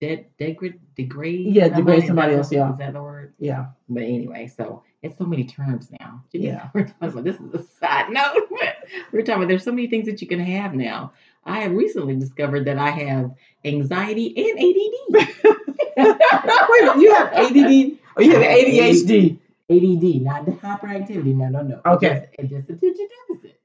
de- 0.00 0.26
degrade 0.38 0.80
degrade 0.96 1.46
Yeah, 1.54 1.68
degrade 1.68 2.06
somebody 2.06 2.34
else, 2.34 2.50
yeah. 2.52 2.72
is 2.72 2.78
that 2.78 2.92
the 2.94 3.02
word? 3.02 3.34
Yeah. 3.38 3.66
But 3.88 4.02
anyway, 4.04 4.46
so 4.48 4.82
it's 5.02 5.18
so 5.18 5.24
many 5.24 5.44
terms 5.44 5.90
now. 6.00 6.22
Yeah. 6.32 6.68
We're 6.72 6.84
talking 6.84 7.08
about, 7.08 7.24
this 7.24 7.36
is 7.36 7.54
a 7.54 7.64
side 7.80 8.10
note, 8.10 8.48
we're 9.12 9.22
talking 9.22 9.34
about 9.42 9.48
there's 9.48 9.64
so 9.64 9.72
many 9.72 9.88
things 9.88 10.06
that 10.06 10.22
you 10.22 10.28
can 10.28 10.40
have 10.40 10.74
now. 10.74 11.12
I 11.44 11.60
have 11.60 11.72
recently 11.72 12.14
discovered 12.16 12.66
that 12.66 12.78
I 12.78 12.90
have 12.90 13.32
anxiety 13.64 14.32
and 14.36 14.58
ADD. 14.58 15.38
Wait 15.96 16.80
minute, 16.84 16.96
you 16.98 17.14
have 17.14 17.32
ADD 17.32 17.98
or 18.14 18.18
oh, 18.18 18.22
you 18.22 18.32
have 18.32 18.42
ADHD? 18.42 19.38
ADD, 19.68 20.22
not 20.22 20.46
the 20.46 20.52
hyperactivity. 20.52 21.34
No, 21.34 21.48
no, 21.48 21.62
no. 21.62 21.80
Okay. 21.84 22.28
It's 22.34 22.50
just, 22.50 22.68
just 22.68 22.82
attention 22.82 23.08
deficit. 23.28 23.60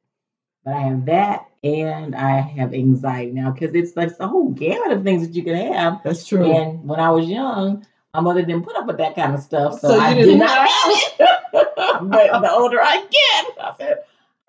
But 0.66 0.74
I 0.74 0.82
have 0.82 1.06
that 1.06 1.48
and 1.64 2.16
I 2.16 2.40
have 2.40 2.74
anxiety 2.74 3.32
now 3.32 3.52
because 3.52 3.76
it's 3.76 3.96
like 3.96 4.12
a 4.20 4.28
whole 4.28 4.50
gamut 4.50 4.92
of 4.92 5.04
things 5.04 5.28
that 5.28 5.36
you 5.36 5.44
can 5.44 5.56
have. 5.56 6.02
That's 6.04 6.26
true. 6.26 6.52
And 6.52 6.84
when 6.84 7.00
I 7.00 7.12
was 7.12 7.28
young, 7.28 7.86
my 8.14 8.22
mother 8.22 8.42
didn't 8.42 8.64
put 8.64 8.76
up 8.76 8.88
with 8.88 8.98
that 8.98 9.16
kind 9.16 9.34
of 9.34 9.42
stuff. 9.42 9.80
So, 9.80 9.90
So 9.90 10.00
I 10.00 10.14
didn't 10.14 10.40
have- 10.42 10.68
have 10.70 10.92
it. 10.92 11.14
but 11.54 12.42
the 12.42 12.52
older 12.52 12.80
I 12.82 13.06
get, 13.10 13.58
I 13.66 13.74
said, 13.78 13.98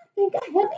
I 0.01 0.05
think 0.15 0.33
I 0.35 0.39
have 0.45 0.71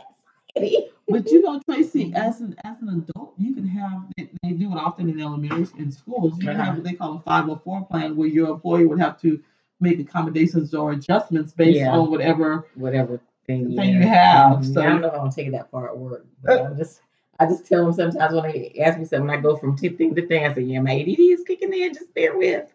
anxiety. 0.57 0.87
But 1.07 1.29
you 1.29 1.41
know, 1.41 1.59
Tracy, 1.65 2.13
as 2.15 2.41
an 2.41 2.55
as 2.63 2.81
an 2.81 2.89
adult, 2.89 3.33
you 3.37 3.53
can 3.53 3.67
have 3.67 4.03
they, 4.17 4.29
they 4.43 4.51
do 4.51 4.71
it 4.71 4.77
often 4.77 5.09
in 5.09 5.19
elementary 5.19 5.67
in 5.81 5.91
schools. 5.91 6.37
You 6.39 6.47
can 6.47 6.55
have 6.57 6.75
what 6.75 6.83
they 6.83 6.93
call 6.93 7.17
a 7.17 7.19
five 7.21 7.45
hundred 7.45 7.59
four 7.63 7.85
plan, 7.85 8.15
where 8.15 8.27
your 8.27 8.49
employer 8.49 8.87
would 8.87 8.99
have 8.99 9.19
to 9.21 9.41
make 9.79 9.99
accommodations 9.99 10.73
or 10.73 10.91
adjustments 10.91 11.53
based 11.53 11.79
Yeah. 11.79 11.91
on 11.91 12.11
whatever 12.11 12.67
Whatever 12.75 13.19
thing, 13.47 13.75
thing 13.75 13.95
you 13.95 14.07
have. 14.07 14.59
Mhm. 14.59 14.73
So 14.73 14.81
I 14.81 14.85
don't 14.85 15.01
know 15.01 15.07
if 15.07 15.13
I'm 15.13 15.19
gonna 15.21 15.31
take 15.31 15.47
it 15.47 15.51
that 15.51 15.71
far 15.71 15.89
at 15.89 15.97
work. 15.97 16.25
But 16.43 16.61
I'm 16.61 16.77
just 16.77 17.01
I 17.41 17.47
just 17.47 17.65
tell 17.65 17.85
them 17.85 17.93
sometimes 17.93 18.33
when 18.33 18.51
they 18.51 18.75
ask 18.79 18.99
me 18.99 19.05
something, 19.05 19.29
I 19.29 19.37
go 19.41 19.55
from 19.57 19.75
thing 19.77 20.15
to 20.15 20.27
thing. 20.27 20.45
I 20.45 20.53
say, 20.53 20.61
"Yeah, 20.61 20.81
my 20.81 20.91
ADD 20.93 21.19
is 21.19 21.43
kicking 21.45 21.73
in. 21.73 21.93
Just 21.93 22.13
bear 22.13 22.37
with." 22.37 22.67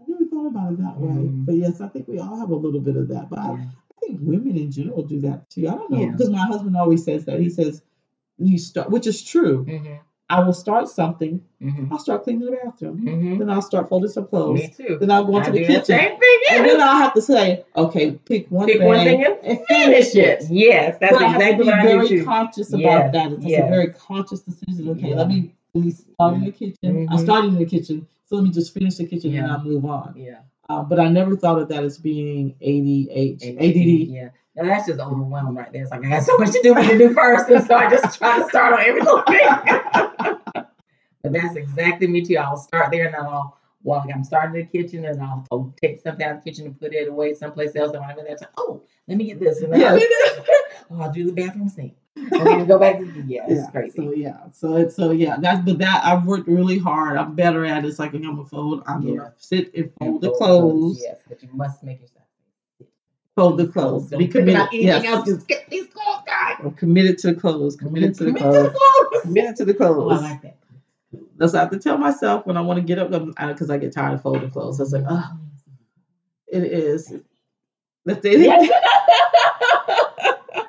I 0.00 0.04
never 0.08 0.24
thought 0.26 0.46
about 0.48 0.72
it 0.72 0.78
that 0.78 0.98
way. 0.98 1.08
Mhm. 1.10 1.46
But 1.46 1.54
yes, 1.56 1.80
I 1.80 1.88
think 1.88 2.08
we 2.08 2.18
all 2.18 2.36
have 2.36 2.50
a 2.50 2.54
little 2.54 2.80
bit 2.80 2.96
of 2.96 3.08
that. 3.08 3.30
But 3.30 3.38
I, 3.38 3.52
Yeah. 3.52 3.66
I 3.96 4.06
think 4.06 4.20
women 4.22 4.56
in 4.56 4.70
general 4.72 5.02
do 5.02 5.20
that 5.20 5.48
too. 5.50 5.68
I 5.68 5.72
don't 5.76 5.90
know 5.90 6.00
Yeah. 6.00 6.12
because 6.12 6.30
my 6.30 6.38
husband 6.46 6.76
always 6.76 7.04
says 7.04 7.26
that. 7.26 7.40
He 7.40 7.50
says 7.50 7.82
you 8.38 8.58
start, 8.58 8.90
which 8.90 9.06
is 9.06 9.22
true. 9.22 9.64
Mm-hmm. 9.64 9.94
I 10.30 10.40
will 10.40 10.52
start 10.54 10.88
something. 10.88 11.42
Mm-hmm. 11.60 11.92
I'll 11.92 11.98
start 11.98 12.22
cleaning 12.24 12.46
the 12.46 12.56
bathroom. 12.64 13.00
Mm-hmm. 13.00 13.38
Then 13.38 13.50
I'll 13.50 13.60
start 13.62 13.88
folding 13.88 14.08
some 14.10 14.26
clothes. 14.28 14.60
Me 14.60 14.68
too. 14.68 14.96
Then 15.00 15.10
I'll 15.10 15.24
go 15.24 15.34
I 15.34 15.38
into 15.40 15.50
the 15.52 15.58
the 15.60 15.66
kitchen. 15.66 15.84
same 15.84 16.18
thing. 16.18 16.38
And 16.52 16.64
then 16.66 16.80
I'll 16.80 16.96
have 16.96 17.12
to 17.14 17.22
say, 17.22 17.64
okay, 17.76 18.12
pick 18.24 18.48
one 18.50 18.66
Pick 18.66 18.78
thing, 18.78 18.86
one 18.86 19.04
thing 19.04 19.24
and 19.24 19.36
and 19.44 19.58
finish 19.66 20.14
it. 20.14 20.44
Yes, 20.48 20.96
that's 21.00 21.12
but 21.14 21.22
I 21.22 21.28
have 21.28 21.58
to 21.58 21.64
be 21.64 21.70
very 21.70 22.24
conscious 22.24 22.68
about 22.72 22.80
Yes, 22.80 23.12
that. 23.12 23.32
It's 23.32 23.44
yes. 23.44 23.64
a 23.66 23.68
very 23.70 23.88
conscious 23.92 24.40
decision. 24.40 24.88
Okay, 24.90 25.08
Yeah. 25.10 25.16
let 25.16 25.28
me 25.28 25.52
let 25.74 25.84
me 25.84 25.90
start 25.90 26.34
in 26.34 26.44
the 26.44 26.52
kitchen. 26.52 27.08
I 27.10 27.16
Mhm. 27.16 27.20
started 27.20 27.48
in 27.48 27.58
the 27.58 27.66
kitchen, 27.66 28.06
so 28.26 28.36
let 28.36 28.44
me 28.44 28.50
just 28.50 28.72
finish 28.72 28.94
the 28.96 29.06
kitchen 29.06 29.34
and 29.36 29.50
I'll 29.50 29.62
move 29.64 29.84
on. 29.84 30.14
Yeah. 30.16 30.38
Uh, 30.68 30.82
but 30.84 31.00
I 31.00 31.08
never 31.08 31.34
thought 31.36 31.60
of 31.60 31.68
that 31.68 31.82
as 31.82 31.98
being 31.98 32.54
ADH, 32.60 33.42
ADD. 33.42 33.58
ADD. 33.58 34.04
Yeah. 34.14 34.28
Now 34.60 34.68
that's 34.68 34.86
just 34.88 35.00
overwhelmed 35.00 35.56
right 35.56 35.72
there. 35.72 35.82
It's 35.82 35.90
like 35.90 36.04
I 36.04 36.10
got 36.10 36.22
so 36.22 36.36
much 36.36 36.50
to 36.52 36.60
do 36.62 36.74
what 36.74 36.86
to 36.88 36.98
do 36.98 37.14
first, 37.14 37.48
and 37.48 37.64
so 37.64 37.74
I 37.74 37.88
just 37.88 38.18
try 38.18 38.38
to 38.38 38.44
start 38.48 38.74
on 38.74 38.80
every 38.80 39.00
little 39.00 39.22
thing. 39.22 39.48
but 41.22 41.32
that's 41.32 41.56
exactly 41.56 42.06
me 42.06 42.22
too. 42.24 42.36
I'll 42.36 42.56
start 42.58 42.90
there, 42.92 43.06
and 43.06 43.14
then 43.14 43.22
I'll 43.22 43.56
while 43.82 44.04
I'm 44.14 44.22
starting 44.22 44.60
the 44.60 44.64
kitchen, 44.66 45.06
and 45.06 45.22
I'll, 45.22 45.46
I'll 45.50 45.74
take 45.82 46.02
something 46.02 46.24
out 46.26 46.36
of 46.36 46.44
the 46.44 46.50
kitchen 46.50 46.66
and 46.66 46.78
put 46.78 46.92
it 46.92 47.08
away 47.08 47.32
someplace 47.32 47.74
else. 47.74 47.92
And 47.92 48.00
when 48.00 48.10
I'm 48.10 48.18
in 48.18 48.24
there, 48.24 48.34
it's 48.34 48.42
like, 48.42 48.50
oh, 48.58 48.82
let 49.08 49.16
me 49.16 49.24
get 49.24 49.40
this, 49.40 49.62
and 49.62 49.72
then 49.72 49.82
I'll 49.82 49.98
do 49.98 50.06
this. 50.06 50.40
Oh, 50.90 51.00
I'll 51.00 51.12
do 51.12 51.24
the 51.24 51.32
bathroom 51.32 51.70
sink, 51.70 51.94
and 52.16 52.46
then 52.46 52.66
go 52.66 52.78
back 52.78 52.98
to 52.98 53.06
the 53.06 53.22
yeah. 53.22 53.46
It's 53.48 53.60
Yeah, 53.64 53.70
crazy. 53.70 53.96
So 53.96 54.12
yeah, 54.12 54.36
so 54.52 54.76
it's 54.76 54.94
so 54.94 55.12
yeah. 55.12 55.36
That's 55.38 55.64
but 55.64 55.78
that 55.78 56.04
I've 56.04 56.26
worked 56.26 56.48
really 56.48 56.78
hard. 56.78 57.16
I'm 57.16 57.34
better 57.34 57.64
at 57.64 57.82
it. 57.84 57.88
It's 57.88 57.98
like 57.98 58.12
I'm 58.12 58.20
gonna 58.22 58.44
fold. 58.44 58.82
I'm 58.86 59.00
Yeah. 59.02 59.16
gonna 59.16 59.34
sit 59.38 59.74
and 59.74 59.90
And 60.02 60.10
fold 60.10 60.20
the 60.20 60.26
fold 60.28 60.36
clothes. 60.38 61.00
Yes, 61.02 61.16
but 61.26 61.42
you 61.42 61.48
must 61.54 61.82
make 61.82 62.02
yourself. 62.02 62.26
Fold 63.40 63.56
the 63.56 63.68
clothes. 63.68 64.10
Don't 64.10 64.18
Be 64.18 64.28
committed. 64.28 64.68
Yes. 64.70 65.02
else. 65.06 65.26
Just 65.26 65.48
get 65.48 65.64
these 65.70 65.86
clothes 65.86 66.24
done. 66.26 66.56
I'm 66.62 66.72
committed 66.72 67.16
to 67.20 67.28
the 67.32 67.40
clothes. 67.40 67.74
Committed 67.74 68.14
to 68.16 68.24
the 68.24 68.32
Commit 68.32 68.42
to 68.52 68.62
the 68.64 68.68
clothes. 68.68 69.22
Committed 69.22 69.56
to 69.56 69.64
the 69.64 69.72
Oh, 69.72 69.76
clothes. 69.76 70.12
I 70.20 70.30
like 70.32 70.42
that. 70.42 70.58
That's 71.38 71.54
what 71.54 71.60
I 71.60 71.62
have 71.62 71.70
to 71.70 71.78
tell 71.78 71.96
myself 71.96 72.44
when 72.46 72.58
I 72.58 72.60
want 72.60 72.80
to 72.80 72.82
get 72.84 72.98
up 72.98 73.08
because 73.10 73.70
I 73.70 73.78
get 73.78 73.94
tired 73.94 74.12
of 74.12 74.20
folding 74.20 74.50
clothes. 74.50 74.78
I 74.78 74.82
was 74.82 74.92
like, 74.92 75.04
oh, 75.08 75.30
it 76.48 76.64
is. 76.64 77.14
That's 78.04 78.22
it. 78.26 78.40
Yes. 78.40 78.70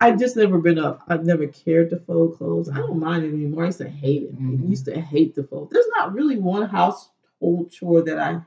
I've 0.00 0.18
just 0.18 0.34
never 0.34 0.56
been 0.56 0.78
up. 0.78 1.02
I've 1.08 1.26
never 1.26 1.46
cared 1.46 1.90
to 1.90 1.98
fold 1.98 2.38
clothes. 2.38 2.70
I 2.70 2.76
don't 2.78 2.98
mind 2.98 3.24
it 3.24 3.34
anymore. 3.34 3.64
I 3.64 3.66
used 3.66 3.78
to 3.78 3.88
hate 3.90 4.22
it. 4.22 4.30
I 4.32 4.40
Mhm. 4.40 4.70
used 4.70 4.86
to 4.86 4.98
hate 4.98 5.34
to 5.34 5.42
fold. 5.42 5.68
There's 5.70 5.84
not 5.94 6.14
really 6.14 6.38
one 6.38 6.66
household 6.70 7.70
chore 7.70 8.00
that 8.00 8.18
I 8.18 8.40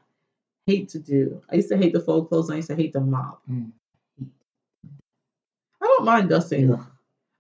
hate 0.65 0.89
to 0.89 1.00
do. 1.00 1.41
I 1.51 1.55
used 1.55 1.70
to 1.70 1.77
hate 1.77 1.93
the 1.93 2.00
fold 2.00 2.29
clothes. 2.29 2.50
I 2.50 2.55
used 2.55 2.70
to 2.70 2.75
hate 2.75 2.93
the 2.93 3.01
mop. 3.01 3.41
Mm. 3.50 3.72
I 5.82 5.86
don't 5.86 6.05
mind 6.05 6.29
dusting. 6.29 6.72
Ugh. 6.74 6.86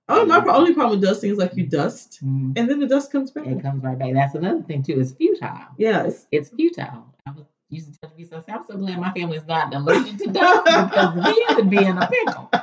Oh, 0.09 0.25
my 0.25 0.41
pro- 0.41 0.55
only 0.55 0.73
problem 0.73 0.99
with 0.99 1.07
dusting 1.09 1.31
is 1.31 1.37
like 1.37 1.55
you 1.55 1.65
dust 1.65 2.19
Mm. 2.23 2.57
and 2.57 2.69
then 2.69 2.79
the 2.79 2.87
dust 2.87 3.11
comes 3.11 3.31
back. 3.31 3.47
It 3.47 3.61
comes 3.61 3.83
right 3.83 3.97
back. 3.97 4.13
That's 4.13 4.35
another 4.35 4.61
thing 4.61 4.83
too. 4.83 4.99
It's 4.99 5.11
futile. 5.13 5.67
Yes. 5.77 6.27
It's 6.31 6.49
futile. 6.49 7.05
I 7.25 7.31
was 7.31 7.45
used 7.69 7.93
to 7.93 7.99
tell 7.99 8.11
myself, 8.17 8.43
I'm 8.49 8.65
so 8.67 8.77
glad 8.77 8.99
my 8.99 9.13
family 9.13 9.37
is 9.37 9.45
not 9.47 9.73
allergic 9.73 10.17
to 10.17 10.27
dust 10.29 10.65
because 10.65 11.15
we 11.15 11.55
would 11.55 11.69
be 11.69 11.77
in 11.85 11.97
a 11.97 12.07
pickle. 12.09 12.51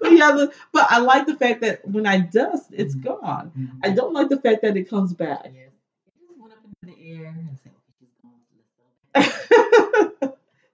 But 0.00 0.12
yeah, 0.12 0.32
the, 0.32 0.52
but 0.70 0.86
I 0.90 0.98
like 0.98 1.26
the 1.26 1.34
fact 1.34 1.62
that 1.62 1.86
when 1.88 2.06
I 2.06 2.18
dust, 2.18 2.66
it's 2.72 2.94
gone. 2.94 3.78
I 3.82 3.88
don't 3.88 4.12
like 4.12 4.28
the 4.28 4.38
fact 4.38 4.60
that 4.60 4.76
it 4.76 4.88
comes 4.90 5.14
back. 5.14 5.46
Yes. 5.46 5.70
It 6.06 6.12
just 6.28 6.38
went 6.38 6.52
up 6.52 6.58
into 6.62 6.94
the 6.94 7.10
air 7.10 7.24
and 7.28 7.58
said, 7.62 7.72
"Okay, 7.72 7.94
she's 7.98 8.10
gone." 8.22 8.32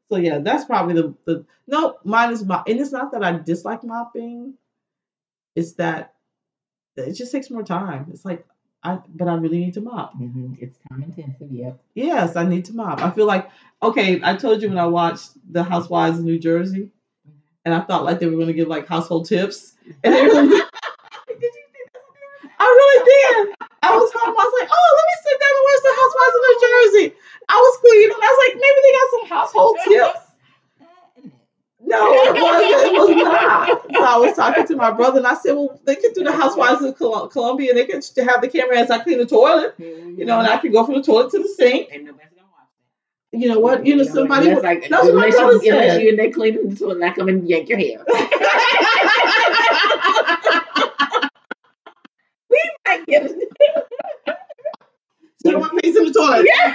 so 0.08 0.16
yeah, 0.16 0.38
that's 0.38 0.64
probably 0.64 0.94
the 0.94 1.14
the 1.24 1.44
no. 1.66 1.98
Mine 2.04 2.32
is 2.32 2.44
mop, 2.44 2.68
and 2.68 2.80
it's 2.80 2.92
not 2.92 3.12
that 3.12 3.22
I 3.24 3.32
dislike 3.38 3.84
mopping. 3.84 4.54
It's 5.54 5.72
that 5.74 6.14
it 6.96 7.14
just 7.14 7.32
takes 7.32 7.50
more 7.50 7.62
time. 7.62 8.08
It's 8.12 8.24
like 8.24 8.46
I, 8.82 8.98
but 9.14 9.28
I 9.28 9.34
really 9.34 9.58
need 9.58 9.74
to 9.74 9.80
mop. 9.80 10.14
Mhm. 10.18 10.56
It's 10.60 10.78
time 10.88 11.02
intensive. 11.02 11.50
Yep. 11.50 11.80
Yes, 11.94 12.36
I 12.36 12.44
need 12.44 12.66
to 12.66 12.74
mop. 12.74 13.00
I 13.02 13.10
feel 13.10 13.26
like 13.26 13.50
okay. 13.82 14.20
I 14.22 14.36
told 14.36 14.62
you 14.62 14.68
when 14.68 14.78
I 14.78 14.86
watched 14.86 15.30
The 15.52 15.62
Housewives 15.62 16.18
of 16.18 16.24
New 16.24 16.38
Jersey, 16.38 16.90
and 17.64 17.74
I 17.74 17.80
thought 17.82 18.04
like 18.04 18.20
they 18.20 18.26
were 18.26 18.36
going 18.36 18.48
to 18.48 18.52
give 18.54 18.68
like 18.68 18.86
household 18.88 19.28
tips, 19.28 19.74
and 20.04 20.14
they 20.14 20.22
really, 20.22 20.48
Did 20.48 20.60
you 21.42 21.50
see 21.52 21.84
that? 21.92 22.50
I 22.58 22.64
really 22.64 23.04
did. 23.04 23.54
I 23.82 23.96
was 23.96 24.12
home. 24.14 24.34
I 24.38 24.44
was 24.44 24.54
like, 24.60 24.70
oh, 24.72 24.96
let 24.98 25.06
me 25.08 25.16
sit 25.80 25.88
down 25.88 25.96
and 25.96 26.12
watch 26.12 26.34
The 26.34 26.36
Housewives 26.36 26.36
in 26.36 26.42
New 26.44 26.58
Jersey. 26.60 27.06
I 27.48 27.56
was 27.56 27.74
cleaning. 27.80 28.12
I 28.14 28.28
was 28.30 28.40
like, 28.44 28.54
maybe 28.60 28.78
they 28.84 28.94
got 28.94 29.08
some 29.10 29.26
household 29.32 29.76
tips. 29.88 30.30
No, 31.82 32.12
it 32.12 32.34
wasn't. 32.40 32.70
It 32.86 32.92
was 32.92 33.10
not. 33.16 33.82
So 33.92 34.04
I 34.04 34.16
was 34.18 34.36
talking 34.36 34.66
to 34.66 34.76
my 34.76 34.90
brother, 34.92 35.18
and 35.18 35.26
I 35.26 35.34
said, 35.34 35.54
"Well, 35.54 35.80
they 35.84 35.96
could 35.96 36.12
do 36.14 36.22
the 36.22 36.32
Housewives 36.32 36.82
of 36.82 36.96
Col- 36.98 37.28
Columbia, 37.28 37.70
and 37.70 37.78
they 37.78 37.86
could 37.86 38.04
have 38.18 38.40
the 38.40 38.48
camera 38.48 38.78
as 38.78 38.90
I 38.90 38.98
clean 38.98 39.18
the 39.18 39.26
toilet, 39.26 39.74
you 39.78 40.24
know, 40.24 40.38
and 40.38 40.46
I 40.46 40.52
mm-hmm. 40.52 40.60
could 40.60 40.72
go 40.72 40.84
from 40.84 40.94
the 40.96 41.02
toilet 41.02 41.32
to 41.32 41.38
the 41.38 41.48
sink. 41.48 41.88
Ain't 41.90 42.04
nobody 42.04 42.28
gonna 42.36 42.48
watch 42.52 42.68
that. 43.32 43.38
You 43.38 43.48
know 43.48 43.58
what? 43.58 43.84
You 43.86 43.96
know, 43.96 44.04
somebody. 44.04 44.50
That's 44.50 44.62
like, 44.62 44.88
that's 44.88 45.04
what 45.04 45.14
my 45.14 45.30
brother 45.30 45.64
you, 45.64 45.72
unless 45.72 45.92
said. 45.92 46.02
you 46.02 46.10
in 46.10 46.16
there 46.16 46.30
cleaning 46.30 46.68
the 46.68 46.76
toilet, 46.76 46.96
and 46.96 47.04
I 47.04 47.12
come 47.14 47.28
and 47.28 47.48
yank 47.48 47.68
your 47.68 47.78
hair. 47.78 48.04
we 52.50 52.60
might 52.86 53.06
get 53.06 53.24
it. 53.24 53.89
Sit 55.42 55.54
on 55.54 55.60
my 55.62 55.80
face 55.80 55.96
in 55.96 56.04
the 56.04 56.12
toilet. 56.12 56.46
Yeah. 56.46 56.74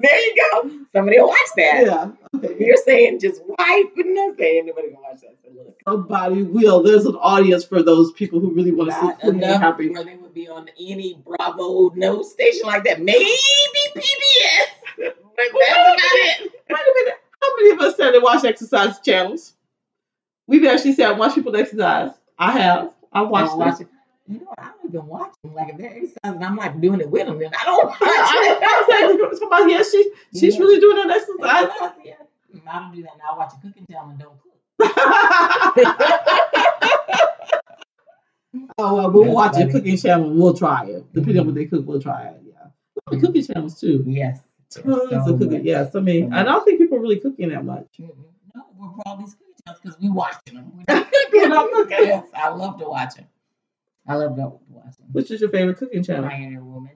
there 0.00 0.18
you 0.18 0.34
go. 0.52 0.70
Somebody 0.94 1.20
will 1.20 1.28
watch 1.28 1.36
that. 1.56 1.82
Yeah. 1.84 2.10
Okay. 2.34 2.56
You're 2.64 2.78
saying 2.78 3.20
just 3.20 3.42
wipe 3.44 3.92
and 3.96 4.14
nothing. 4.14 4.66
Nobody 4.66 4.88
gonna 4.88 5.02
watch 5.02 5.20
that. 5.20 5.74
Somebody 5.86 6.42
will. 6.44 6.82
There's 6.82 7.04
an 7.04 7.16
audience 7.16 7.64
for 7.64 7.82
those 7.82 8.12
people 8.12 8.40
who 8.40 8.54
really 8.54 8.72
want 8.72 8.90
to 8.90 8.96
see 8.96 9.28
enough 9.28 9.60
happy. 9.60 9.90
where 9.90 10.04
they 10.04 10.16
would 10.16 10.32
be 10.32 10.48
on 10.48 10.68
any 10.80 11.20
Bravo 11.26 11.90
no 11.94 12.22
station 12.22 12.62
like 12.64 12.84
that. 12.84 13.02
Maybe 13.02 13.26
PBS. 13.94 14.04
But 14.96 15.16
that's 15.36 15.50
about 15.50 15.98
it. 16.00 16.52
Wait 16.70 16.78
a 16.78 16.94
minute. 16.94 17.20
How 17.42 17.56
many 17.56 17.70
of 17.70 17.80
us 17.80 17.96
said 17.96 18.12
to 18.12 18.20
watch 18.20 18.44
exercise 18.44 18.98
channels? 19.00 19.52
We've 20.46 20.64
actually 20.64 20.94
said 20.94 21.18
watch 21.18 21.34
people 21.34 21.54
exercise. 21.54 22.12
I 22.38 22.52
have. 22.52 22.94
I've 23.12 23.28
watched 23.28 23.50
I'll 23.50 23.58
watch 23.58 23.80
it. 23.80 23.88
You 24.26 24.40
know? 24.40 24.54
I 24.58 24.70
don't 24.70 24.84
even 24.88 25.06
watch 25.06 25.32
them. 25.42 25.54
Like 25.54 25.68
if 25.72 25.78
they're 25.78 25.94
exercising, 25.96 26.42
I'm 26.42 26.56
like 26.56 26.80
doing 26.80 27.00
it 27.00 27.10
with 27.10 27.26
them. 27.26 27.38
Then 27.38 27.52
I 27.60 27.64
don't 27.64 27.86
watch 27.86 27.96
I, 28.00 28.58
I, 28.60 28.86
I 28.90 28.92
it. 29.12 29.30
was 29.30 29.38
somebody, 29.38 29.72
yeah, 29.72 29.82
she, 29.82 30.10
she's 30.34 30.54
Yeah. 30.56 30.60
really 30.60 30.80
doing 30.80 30.96
that 30.96 31.10
exercise. 31.16 31.68
yeah. 32.04 32.14
I 32.70 32.78
don't 32.80 32.92
do 32.94 33.02
that. 33.02 33.12
Now 33.18 33.32
I 33.34 33.38
watch 33.38 33.52
a 33.52 33.56
cooking 33.66 33.86
channel 33.90 34.10
and 34.10 34.18
don't 34.18 34.38
cook. 34.40 34.52
oh, 38.78 38.94
well, 38.96 39.10
we'll 39.10 39.24
That's 39.24 39.34
watch 39.34 39.56
a 39.58 39.66
cooking 39.70 39.96
channel. 39.96 40.30
and 40.30 40.38
We'll 40.40 40.54
try 40.54 40.86
it. 40.86 41.12
Depending 41.12 41.38
on 41.40 41.44
Mhm. 41.44 41.48
what 41.48 41.54
they 41.56 41.64
cook, 41.66 41.86
we'll 41.86 42.00
try 42.00 42.28
it. 42.28 42.40
Yeah. 42.46 42.66
The 43.10 43.20
cooking 43.20 43.44
channels 43.44 43.78
too. 43.80 44.04
Yes. 44.06 44.40
Tons 44.70 44.84
So 44.84 45.08
of 45.18 45.24
cooking. 45.26 45.52
much. 45.52 45.62
Yes, 45.62 45.94
I 45.94 46.00
mean, 46.00 46.30
So 46.30 46.36
I 46.36 46.42
don't 46.42 46.64
think 46.64 46.78
people 46.80 46.98
are 46.98 47.00
really 47.00 47.20
cooking 47.20 47.50
that 47.50 47.64
much. 47.64 47.86
Mm-mm. 48.00 48.10
No, 48.54 48.62
we're 48.78 48.88
for 48.94 49.02
all 49.06 49.16
these 49.16 49.34
cooking 49.34 49.54
channels 49.66 49.80
because 49.82 49.98
we 50.00 50.08
watching 50.10 50.54
them. 50.54 50.72
We're 50.76 50.84
not 50.96 51.10
cooking. 51.12 51.40
We're 51.40 51.48
not 51.48 51.70
cooking. 51.70 52.06
Yes, 52.06 52.26
I 52.34 52.48
love 52.48 52.78
to 52.78 52.88
watch 52.88 53.14
them. 53.16 53.26
I 54.06 54.16
love 54.16 54.36
watch 54.36 54.96
them. 54.98 55.06
Which 55.12 55.30
is 55.30 55.40
your 55.40 55.50
favorite 55.50 55.78
cooking 55.78 56.02
channel? 56.02 56.28
Pioneer 56.28 56.62
Woman. 56.62 56.92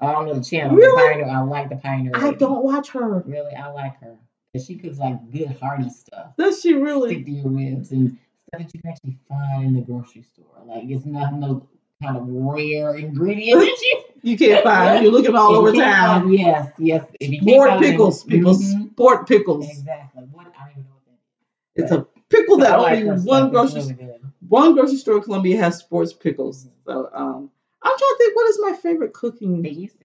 I 0.00 0.12
don't 0.12 0.26
know 0.26 0.34
the 0.34 0.44
channel. 0.44 0.76
Really? 0.76 1.02
The 1.02 1.08
Pioneer, 1.24 1.36
I 1.36 1.40
like 1.42 1.68
the 1.68 1.76
Pioneer. 1.76 2.12
I 2.14 2.32
don't 2.34 2.62
watch 2.64 2.90
her. 2.90 3.20
Really, 3.26 3.54
I 3.54 3.70
like 3.70 3.98
her. 4.00 4.16
'Cause 4.54 4.64
she 4.64 4.76
cooks 4.76 4.98
like 4.98 5.30
good 5.30 5.48
hearty 5.60 5.90
stuff. 5.90 6.34
Does 6.38 6.60
she 6.62 6.72
really? 6.72 7.14
Stick 7.16 7.26
to 7.26 7.30
your 7.32 7.48
ribs 7.50 7.92
and 7.92 8.16
stuff 8.48 8.62
that 8.62 8.74
you 8.74 8.80
can 8.80 8.90
actually 8.90 9.18
find 9.28 9.64
in 9.66 9.74
the 9.74 9.82
grocery 9.82 10.22
store. 10.22 10.46
Like 10.64 10.84
it's 10.84 11.04
not 11.04 11.34
no 11.34 11.66
kind 12.02 12.16
of 12.16 12.24
rare 12.28 12.94
ingredient 12.94 13.60
that 13.60 13.66
you 13.82 14.02
You 14.22 14.36
can't 14.38 14.64
find. 14.64 15.04
You're 15.04 15.12
looking 15.12 15.34
all 15.36 15.52
If 15.52 15.58
over 15.58 15.72
town. 15.72 16.22
find- 16.22 16.34
Yes, 16.34 16.72
yes. 16.78 17.04
Sport 17.42 17.80
pickles, 17.80 18.24
people. 18.24 18.54
Mhm. 18.54 18.90
Sport 18.92 19.28
pickles. 19.28 19.68
Exactly. 19.68 20.24
What 20.32 20.46
I 20.58 20.62
don't 20.64 20.70
even 20.72 20.82
know 20.84 20.90
what 20.94 21.04
that 21.06 21.82
is. 21.82 21.84
It's 21.84 21.92
a 21.92 22.06
pickle 22.28 22.56
that 22.58 22.72
I 22.72 22.76
like 22.78 23.04
only 23.04 23.22
one 23.24 23.50
grocery 23.50 23.82
really. 23.82 24.18
One 24.48 24.74
grocery 24.74 24.96
store 24.96 25.16
in 25.16 25.22
Columbia 25.22 25.58
has 25.58 25.78
sports 25.78 26.12
pickles. 26.12 26.66
So 26.86 27.08
um, 27.12 27.50
I'm 27.82 27.98
trying 27.98 27.98
to 27.98 28.16
think 28.18 28.36
what 28.36 28.48
is 28.50 28.58
my 28.60 28.72
favorite 28.74 29.08
They 29.08 29.20
cooking. 29.20 29.64
used 29.64 29.98
to 29.98 30.04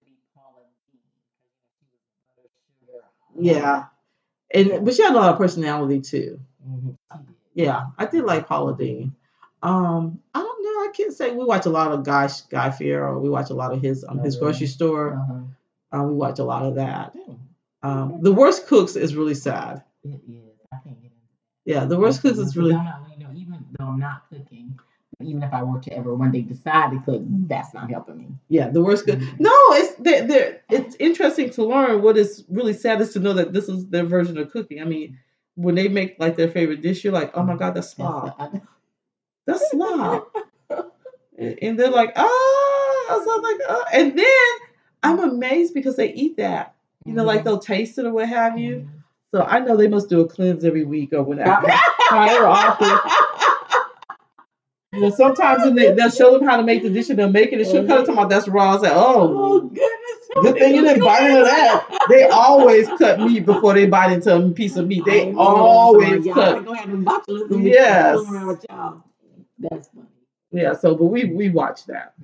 Yeah, 3.36 3.86
and 4.52 4.84
but 4.84 4.94
she 4.94 5.02
had 5.02 5.12
a 5.12 5.16
lot 5.16 5.30
of 5.30 5.38
personality 5.38 6.00
too. 6.00 6.40
Mm-hmm. 6.66 6.90
Yeah, 7.54 7.86
I 7.98 8.06
did 8.06 8.24
like 8.24 8.46
Paula 8.48 8.76
Deen. 8.76 9.14
Um, 9.62 10.20
I 10.34 10.40
don't 10.40 10.62
know. 10.62 10.70
I 10.88 10.92
can't 10.94 11.12
say 11.12 11.32
we 11.32 11.44
watch 11.44 11.66
a 11.66 11.70
lot 11.70 11.92
of 11.92 12.04
Guy 12.04 12.28
Guy 12.50 12.70
Fieri. 12.70 13.18
We 13.20 13.28
watch 13.28 13.50
a 13.50 13.54
lot 13.54 13.72
of 13.72 13.82
his 13.82 14.04
um, 14.08 14.18
his 14.20 14.36
Oh, 14.36 14.40
grocery 14.40 14.66
store. 14.66 15.14
Uh-huh. 15.14 15.40
Uh, 16.00 16.04
we 16.04 16.14
watch 16.14 16.38
a 16.38 16.44
lot 16.44 16.64
of 16.64 16.74
that. 16.76 17.14
Um, 17.82 18.18
the 18.22 18.32
worst 18.32 18.66
cooks 18.66 18.96
is 18.96 19.14
really 19.14 19.34
sad. 19.34 19.82
It 20.02 20.20
is. 20.28 20.58
I 20.72 20.76
can't 20.84 21.00
get 21.02 21.12
into 21.12 21.16
Yeah, 21.64 21.84
the 21.84 21.98
worst 21.98 22.22
cooks 22.22 22.38
is 22.38 22.56
really 22.56 22.74
I'm 23.88 23.98
not, 23.98 24.22
you 24.30 24.38
know, 24.38 24.44
even 24.44 24.50
though 24.50 24.66
I'm 24.66 24.70
not 24.70 24.74
cooking, 24.74 24.78
even 25.20 25.42
if 25.42 25.52
I 25.52 25.62
were 25.62 25.80
to 25.80 25.92
ever 25.92 26.14
one 26.14 26.32
day 26.32 26.42
decide 26.42 26.90
to 26.90 27.00
cook, 27.00 27.22
that's 27.46 27.72
not 27.74 27.88
helping 27.90 28.18
me. 28.18 28.26
yeah 28.48 28.68
the 28.68 28.82
worst 28.82 29.06
cook. 29.06 29.18
Mhm. 29.18 29.40
No, 29.40 29.52
it's 29.72 29.94
they're, 29.96 30.26
they're, 30.26 30.60
it's 30.70 30.96
interesting 30.98 31.50
to 31.50 31.64
learn. 31.64 32.02
What 32.02 32.16
is 32.16 32.44
really 32.48 32.72
sad 32.72 33.00
is 33.00 33.12
to 33.12 33.20
know 33.20 33.32
that 33.34 33.52
this 33.52 33.68
is 33.68 33.86
their 33.88 34.04
version 34.04 34.36
of 34.38 34.50
cooking. 34.50 34.80
I 34.80 34.84
mean, 34.84 35.18
when 35.54 35.76
they 35.76 35.86
make 35.88 36.16
like 36.18 36.36
their 36.36 36.50
favorite 36.50 36.82
dish, 36.82 37.04
you're 37.04 37.12
like, 37.12 37.30
oh 37.34 37.42
my 37.44 37.56
god, 37.56 37.74
that's 37.74 37.90
slop. 37.90 38.36
That's- 39.46 39.70
slop. 39.70 40.32
and 41.38 41.78
they're 41.78 41.90
like, 41.90 42.12
oh, 42.16 43.22
so 43.24 43.36
I'm 43.36 43.42
like, 43.42 43.60
oh. 43.68 43.84
and 43.92 44.18
then 44.18 44.68
I'm 45.02 45.18
amazed 45.20 45.74
because 45.74 45.96
they 45.96 46.12
eat 46.12 46.38
that. 46.38 46.74
You 47.04 47.12
know, 47.12 47.24
like 47.24 47.44
they'll 47.44 47.58
taste 47.58 47.98
it 47.98 48.06
or 48.06 48.12
what 48.12 48.28
have 48.28 48.58
you. 48.58 48.76
Mhm. 48.76 48.88
So 49.30 49.42
I 49.42 49.58
know 49.58 49.76
they 49.76 49.88
must 49.88 50.08
do 50.08 50.20
a 50.20 50.28
cleanse 50.28 50.64
every 50.64 50.84
week 50.84 51.12
or 51.12 51.22
whatever. 51.22 51.68
However 52.08 52.46
often. 52.46 52.88
You 54.94 55.00
know, 55.00 55.10
sometimes 55.10 55.64
when 55.64 55.74
they, 55.74 55.92
they'll 55.92 56.10
show 56.10 56.38
them 56.38 56.46
how 56.46 56.56
to 56.56 56.62
make 56.62 56.82
the 56.82 56.90
dish 56.90 57.10
and 57.10 57.18
they'll 57.18 57.30
make 57.30 57.52
it 57.52 57.60
and 57.60 57.66
she'll 57.66 57.86
cut 57.86 58.00
it 58.00 58.06
talking 58.06 58.14
about 58.14 58.30
that's 58.30 58.48
raw. 58.48 58.76
I 58.76 58.82
say, 58.82 58.90
Oh 58.92 59.54
oh, 59.54 59.60
goodness! 59.60 60.28
good 60.42 60.54
thing 60.56 60.74
you 60.74 60.82
didn't 60.82 61.02
bite 61.02 61.28
into 61.28 61.44
that. 61.44 62.06
They 62.08 62.24
always 62.24 62.88
cut 62.98 63.20
meat 63.20 63.44
before 63.44 63.74
they 63.74 63.86
bite 63.86 64.12
into 64.12 64.34
a 64.34 64.50
piece 64.50 64.76
of 64.76 64.86
meat. 64.86 65.04
They 65.04 65.32
always 65.32 66.24
cut. 66.32 66.64
Go 66.64 66.72
ahead 66.72 66.88
and 66.88 67.06
botulism. 67.06 67.64
Yes. 67.64 68.18
That's 69.58 69.88
funny. 69.88 70.06
Yeah, 70.52 70.74
so 70.74 70.94
but 70.94 71.06
we 71.06 71.24
we 71.24 71.50
watch 71.50 71.86
that. 71.86 72.14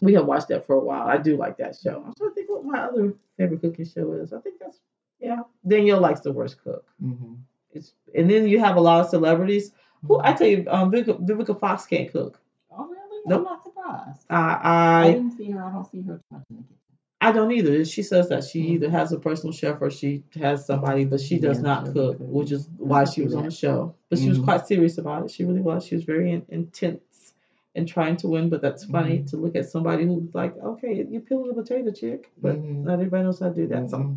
We 0.00 0.14
have 0.14 0.24
watched 0.24 0.48
that 0.48 0.66
for 0.66 0.74
a 0.76 0.80
while. 0.80 1.06
I 1.06 1.18
do 1.18 1.36
like 1.36 1.58
that 1.58 1.76
show. 1.76 2.02
I'm 2.04 2.14
trying 2.14 2.30
to 2.30 2.34
think 2.34 2.48
what 2.48 2.64
my 2.64 2.80
other 2.80 3.14
favorite 3.36 3.60
cooking 3.60 3.84
show 3.84 4.12
is. 4.14 4.32
I 4.32 4.40
think 4.40 4.56
that's 4.58 4.78
yeah. 5.20 5.40
Danielle 5.66 6.00
likes 6.00 6.20
the 6.20 6.32
worst 6.32 6.62
cook. 6.64 6.84
Mm-hmm. 7.02 7.34
It's 7.72 7.92
and 8.14 8.30
then 8.30 8.48
you 8.48 8.58
have 8.58 8.76
a 8.76 8.80
lot 8.80 9.00
of 9.00 9.10
celebrities 9.10 9.72
who 10.06 10.20
I 10.20 10.32
tell 10.32 10.46
you, 10.48 10.64
um, 10.68 10.90
Vivica, 10.90 11.18
Vivica 11.26 11.58
Fox 11.58 11.86
can't 11.86 12.10
cook. 12.12 12.40
Oh 12.70 12.86
really? 12.86 13.22
Nope. 13.26 13.38
I'm 13.38 13.44
not 13.44 13.62
surprised. 13.62 14.26
I 14.30 14.36
I, 14.36 15.00
I 15.08 15.12
didn't 15.12 15.36
see 15.36 15.50
her. 15.50 15.62
I 15.62 15.72
don't 15.72 15.90
see 15.90 16.02
her 16.02 16.20
much 16.30 16.42
in 16.50 16.56
the 16.56 16.62
kitchen. 16.62 16.78
I 17.20 17.30
don't 17.30 17.52
either. 17.52 17.84
She 17.84 18.02
says 18.02 18.28
that 18.30 18.42
she 18.42 18.62
Mhm. 18.62 18.68
either 18.70 18.90
has 18.90 19.12
a 19.12 19.18
personal 19.20 19.52
chef 19.52 19.80
or 19.80 19.90
she 19.90 20.24
has 20.34 20.66
somebody, 20.66 21.04
but 21.04 21.20
she 21.20 21.38
does 21.38 21.58
Yeah, 21.58 21.62
not 21.62 21.86
she 21.86 21.92
cook, 21.92 22.16
which 22.18 22.50
is 22.50 22.68
why 22.78 23.04
she 23.04 23.22
was 23.22 23.34
on 23.36 23.44
the 23.44 23.50
show. 23.52 23.94
But 24.10 24.18
she 24.18 24.28
was 24.28 24.40
Mhm. 24.40 24.44
quite 24.44 24.66
serious 24.66 24.98
about 24.98 25.24
it. 25.26 25.30
She 25.30 25.44
really 25.44 25.60
was. 25.60 25.86
She 25.86 25.94
was 25.94 26.04
very 26.04 26.32
in, 26.32 26.44
intense 26.48 27.34
in 27.76 27.86
trying 27.86 28.16
to 28.16 28.28
win. 28.28 28.48
But 28.50 28.60
that's 28.60 28.84
funny 28.84 29.20
Mhm. 29.20 29.30
to 29.30 29.36
look 29.36 29.54
at 29.54 29.66
somebody 29.70 30.04
who's 30.04 30.34
like, 30.34 30.56
okay, 30.58 31.06
you 31.08 31.20
peeling 31.20 31.50
a 31.50 31.54
potato 31.54 31.92
chick, 31.92 32.28
but 32.38 32.56
Mhm. 32.56 32.82
not 32.84 32.94
everybody 32.94 33.22
knows 33.22 33.38
how 33.38 33.50
to 33.50 33.54
do 33.54 33.68
that. 33.68 33.88
So 33.88 33.98
Mhm. 33.98 34.16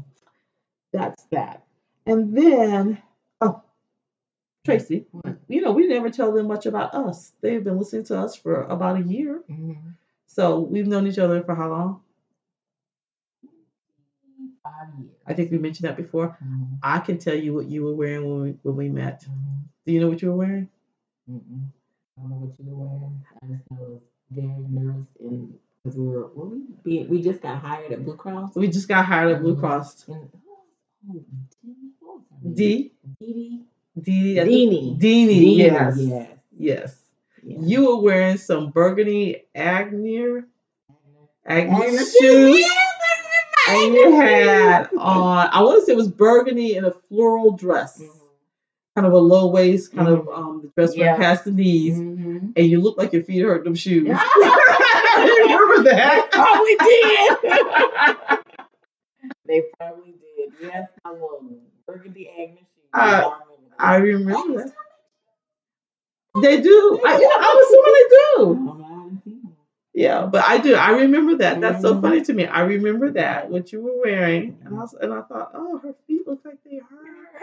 that's 0.91 1.23
that. 1.25 1.63
And 2.07 2.35
then, 2.35 2.97
Tracy, 4.65 5.05
What? 5.11 5.37
you 5.47 5.61
know, 5.61 5.71
we 5.71 5.87
never 5.87 6.09
tell 6.09 6.31
them 6.33 6.47
much 6.47 6.65
about 6.65 6.93
us. 6.95 7.31
They've 7.41 7.63
been 7.63 7.77
listening 7.77 8.05
to 8.05 8.19
us 8.19 8.35
for 8.35 8.63
about 8.63 8.97
a 8.99 9.03
year. 9.03 9.41
Mhm. 9.49 9.93
So 10.27 10.59
we've 10.59 10.87
known 10.87 11.07
each 11.07 11.19
other 11.19 11.43
for 11.43 11.55
how 11.55 11.69
long? 11.69 12.01
Five 14.63 14.89
years. 14.99 15.11
I 15.27 15.33
think 15.33 15.51
we 15.51 15.57
mentioned 15.59 15.87
that 15.87 15.97
before. 15.97 16.37
Mhm. 16.43 16.79
I 16.81 16.99
can 16.99 17.17
tell 17.19 17.35
you 17.35 17.53
what 17.53 17.67
you 17.67 17.83
were 17.83 17.93
wearing 17.93 18.29
when 18.29 18.41
we, 18.41 18.51
when 18.63 18.75
we 18.75 18.89
met. 18.89 19.21
Mhm. 19.29 19.59
Do 19.85 19.91
you 19.93 19.99
know 19.99 20.09
what 20.09 20.21
you 20.21 20.29
were 20.31 20.37
wearing? 20.37 20.69
Mm-mm. 21.29 21.65
I 22.17 22.21
don't 22.21 22.29
know 22.31 22.35
what 22.37 22.59
you 22.59 22.65
were 22.65 22.85
wearing. 22.85 23.25
I 23.41 23.45
just 23.47 23.71
know 23.71 23.77
was 23.91 24.01
very 24.31 24.47
nervous 24.69 25.07
and 25.19 25.59
because 25.83 25.97
we 25.97 26.07
were 26.07 26.27
we 26.35 26.61
we 26.83 27.05
we 27.05 27.21
just 27.21 27.41
got 27.41 27.59
hired 27.61 27.91
at 27.91 28.03
Blue 28.03 28.15
Cross. 28.15 28.55
We 28.55 28.67
just 28.67 28.87
got 28.87 29.05
hired 29.05 29.35
at 29.35 29.41
Blue 29.41 29.55
Mhm. 29.55 29.59
Cross. 29.59 30.07
And 30.09 30.29
oh, 31.07 31.23
Dee- 31.61 31.91
what 31.99 32.15
was 32.17 32.23
her 32.31 32.49
name? 32.49 32.53
D. 33.19 33.65
Dee 33.99 34.35
D. 34.35 34.39
Deanie. 34.39 34.99
Deanie. 34.99 35.57
Yes. 35.57 35.97
Yes. 35.99 36.29
Yes. 36.57 36.95
You 37.43 37.87
were 37.87 38.01
wearing 38.01 38.37
some 38.37 38.71
burgundy 38.71 39.43
Aigner, 39.55 40.45
Aigner 41.47 41.97
shoes. 42.19 42.59
Yes, 42.59 42.87
And 43.69 43.93
you 43.93 44.15
had 44.15 44.89
on, 44.97 45.49
I 45.51 45.61
want 45.63 45.79
to 45.81 45.85
say 45.85 45.93
it 45.93 45.95
was 45.97 46.07
burgundy 46.09 46.75
in 46.75 46.85
a 46.85 46.91
floral 47.09 47.51
dress. 47.51 48.01
Mhm. 48.01 48.09
Kind 48.95 49.07
of 49.07 49.13
a 49.13 49.17
low 49.19 49.47
waist, 49.47 49.93
kind 49.93 50.07
of 50.07 50.25
Mhm. 50.25 50.37
um, 50.37 50.61
the 50.63 50.69
dress 50.75 50.95
Yeah. 50.95 51.11
went 51.11 51.21
past 51.23 51.45
the 51.45 51.51
knees. 51.51 51.97
Mhm. 51.99 52.53
And 52.55 52.65
you 52.67 52.79
looked 52.81 52.97
like 52.97 53.13
your 53.13 53.23
feet 53.23 53.41
hurt 53.41 53.63
them 53.63 53.75
shoes. 53.75 54.07
You 55.17 55.59
remember 55.59 55.83
that? 55.89 56.29
They 56.31 56.37
probably 56.37 56.75
did. 56.75 58.39
they 59.47 59.61
probably 59.77 60.11
did. 60.13 60.53
Yes, 60.61 60.89
I 61.05 61.11
will. 61.11 61.41
Burgundy 61.87 62.29
Agnes 62.29 62.59
shoes. 62.59 62.89
Uh, 62.93 63.31
I 63.79 63.93
I 63.93 63.97
remember. 63.97 64.73
They 66.41 66.61
do. 66.61 67.01
I, 67.05 67.13
I'm 67.13 67.57
assuming 67.63 67.93
they 67.95 68.07
do. 68.09 68.77
that. 68.77 68.85
I 68.85 68.93
haven't 68.99 69.23
seen 69.23 69.41
them. 69.43 69.53
Yeah, 69.93 70.25
but 70.25 70.43
I 70.45 70.57
do. 70.57 70.75
I 70.75 70.91
remember 70.91 71.37
that. 71.37 71.61
That's 71.61 71.81
so 71.81 72.01
funny 72.01 72.21
to 72.23 72.33
me. 72.33 72.45
I 72.45 72.61
remember 72.61 73.11
that 73.11 73.49
what 73.49 73.71
you 73.71 73.81
were 73.81 73.97
wearing, 74.03 74.57
and 74.65 74.75
I 74.75 74.79
was, 74.81 74.93
and 74.93 75.13
I 75.13 75.21
thought, 75.21 75.51
oh, 75.53 75.77
her 75.79 75.95
feet 76.07 76.27
look 76.27 76.41
like 76.45 76.59
they 76.65 76.77
hurt. 76.79 76.89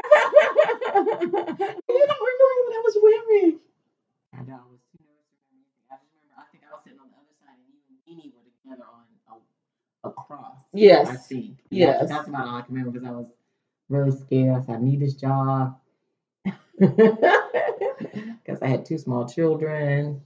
You 1.89 2.07
don't 2.07 2.23
remember 2.29 2.63
what 2.65 2.77
I 2.77 2.83
was 2.85 2.99
wearing? 3.03 3.59
I 4.35 4.43
know. 4.43 4.61
I 4.61 4.69
was 4.71 4.81
too 4.93 4.99
nervous 5.01 5.29
to 5.33 5.45
remember 5.49 5.57
anything. 5.57 5.89
I 5.91 5.97
just 5.97 6.13
remember. 6.13 6.37
I 6.41 6.45
think 6.53 6.65
I 6.69 6.73
was 6.75 6.83
sitting 6.85 7.01
on 7.01 7.09
the 7.09 7.17
other 7.17 7.35
side, 7.41 7.57
and 7.57 7.65
you 7.69 7.77
and 7.89 7.99
Jeannie 8.07 8.33
were 8.37 8.45
together 8.63 8.89
on 8.89 9.05
a, 10.05 10.09
a 10.09 10.13
cross. 10.13 10.57
Yes. 10.75 11.09
I 11.09 11.17
think. 11.17 11.59
Yes. 11.71 12.01
That's, 12.01 12.13
that's 12.13 12.29
about 12.29 12.49
all 12.49 12.57
I 12.57 12.63
can 12.63 12.75
remember 12.75 12.99
because 12.99 13.09
I 13.09 13.13
was 13.13 13.27
really 13.89 14.13
scared. 14.13 14.57
I 14.57 14.67
said, 14.67 14.77
I 14.77 14.81
need 14.81 15.01
this 15.01 15.15
job. 15.15 15.79
Because 18.45 18.61
I 18.61 18.67
had 18.67 18.85
two 18.85 18.99
small 18.99 19.29
children. 19.29 20.23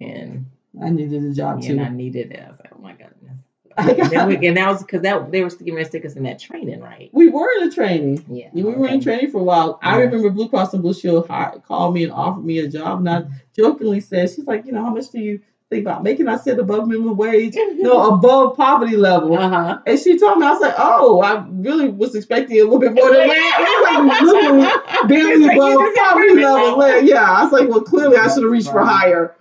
And, 0.00 0.46
I 0.80 0.90
needed 0.90 1.24
a 1.24 1.32
job 1.32 1.62
too. 1.62 1.72
and 1.72 1.80
I 1.80 1.88
needed 1.88 2.30
it. 2.30 2.40
I 2.44 2.50
was 2.50 2.58
like, 2.60 2.72
oh 2.76 2.80
my 2.80 2.92
goodness. 2.92 3.38
and, 3.76 4.10
then 4.10 4.28
we, 4.28 4.46
and 4.46 4.56
that 4.56 4.68
was 4.68 4.82
because 4.82 5.02
that 5.02 5.30
they 5.30 5.42
were 5.42 5.50
getting 5.50 5.74
ready 5.74 5.84
to 5.84 5.88
stick 5.88 6.04
us 6.04 6.14
in 6.14 6.24
that 6.24 6.38
training, 6.38 6.80
right? 6.80 7.10
We 7.12 7.28
were 7.28 7.48
in 7.58 7.68
a 7.68 7.72
training. 7.72 8.24
Yeah. 8.28 8.48
We 8.52 8.62
were 8.62 8.88
in 8.88 9.00
training 9.00 9.30
for 9.30 9.38
a 9.40 9.44
while. 9.44 9.78
I 9.82 9.96
remember 9.98 10.30
Blue 10.30 10.48
Cross 10.48 10.74
and 10.74 10.82
Blue 10.82 10.94
Shield 10.94 11.28
called 11.28 11.94
me 11.94 12.04
and 12.04 12.12
offered 12.12 12.44
me 12.44 12.58
a 12.58 12.68
job, 12.68 12.98
and 13.00 13.08
I 13.08 13.24
jokingly 13.56 14.00
said, 14.00 14.30
"She's 14.30 14.46
like, 14.46 14.66
you 14.66 14.72
know, 14.72 14.82
how 14.82 14.90
much 14.90 15.10
do 15.10 15.20
you 15.20 15.40
think 15.70 15.82
about 15.86 16.02
making?" 16.02 16.28
I 16.28 16.36
said, 16.36 16.58
"Above 16.58 16.86
minimum 16.88 17.16
wage, 17.16 17.54
no, 17.76 18.14
above 18.14 18.56
poverty 18.56 18.96
level." 18.96 19.36
Uh-huh. 19.38 19.80
And 19.86 19.98
she 19.98 20.18
told 20.18 20.38
me, 20.38 20.46
I 20.46 20.50
was 20.50 20.60
like, 20.60 20.74
"Oh, 20.76 21.22
I 21.22 21.46
really 21.48 21.88
was 21.88 22.14
expecting 22.14 22.58
a 22.58 22.64
little 22.64 22.78
bit 22.78 22.92
more 22.92 23.10
than 23.10 23.28
that." 23.28 23.86
I 23.90 24.00
was 24.02 24.10
like, 24.10 24.22
literally 24.52 25.08
barely 25.08 25.46
like 25.46 25.56
above 25.56 25.94
poverty 25.96 26.34
level. 26.34 26.78
level. 26.78 27.02
Yeah, 27.02 27.22
I 27.30 27.44
was 27.44 27.52
like, 27.52 27.68
"Well, 27.68 27.80
clearly 27.82 28.16
I 28.18 28.28
should 28.28 28.42
have 28.42 28.52
reached 28.52 28.70
for 28.70 28.84
higher." 28.84 29.34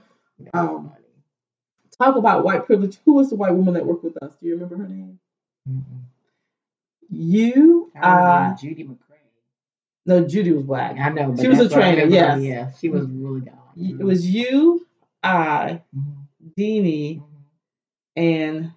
Um. 0.54 0.92
Talk 2.02 2.16
about 2.16 2.46
white 2.46 2.66
privilege. 2.66 2.98
Who 3.04 3.16
was 3.16 3.30
the 3.30 3.36
white 3.36 3.54
woman 3.54 3.74
that 3.74 3.86
worked 3.86 4.06
with 4.06 4.16
us? 4.24 4.32
Do 4.40 4.48
you 4.48 4.54
remember 4.54 4.78
her 4.78 4.88
name? 4.88 5.20
Mm-mm. 5.70 5.84
You, 7.10 7.92
uh, 8.02 8.56
Judy 8.56 8.86
McCray. 8.86 9.18
no, 10.06 10.26
Judy 10.26 10.52
was 10.54 10.64
black. 10.64 10.98
I 10.98 11.10
know, 11.10 11.32
but 11.32 11.42
She 11.42 11.48
was 11.50 11.60
a 11.60 11.64
that's 11.64 11.74
what 11.76 11.84
I 11.84 11.92
trainer, 11.96 12.06
remember. 12.06 12.42
yes. 12.42 12.42
Yeah, 12.42 12.72
she 12.80 12.88
was 12.90 13.06
really 13.10 13.42
good. 13.42 14.00
It 14.00 14.04
was 14.04 14.26
you, 14.26 14.88
I, 15.24 15.82
Mhm. 15.94 16.19
Mhm. 16.58 17.24
and 18.16 18.72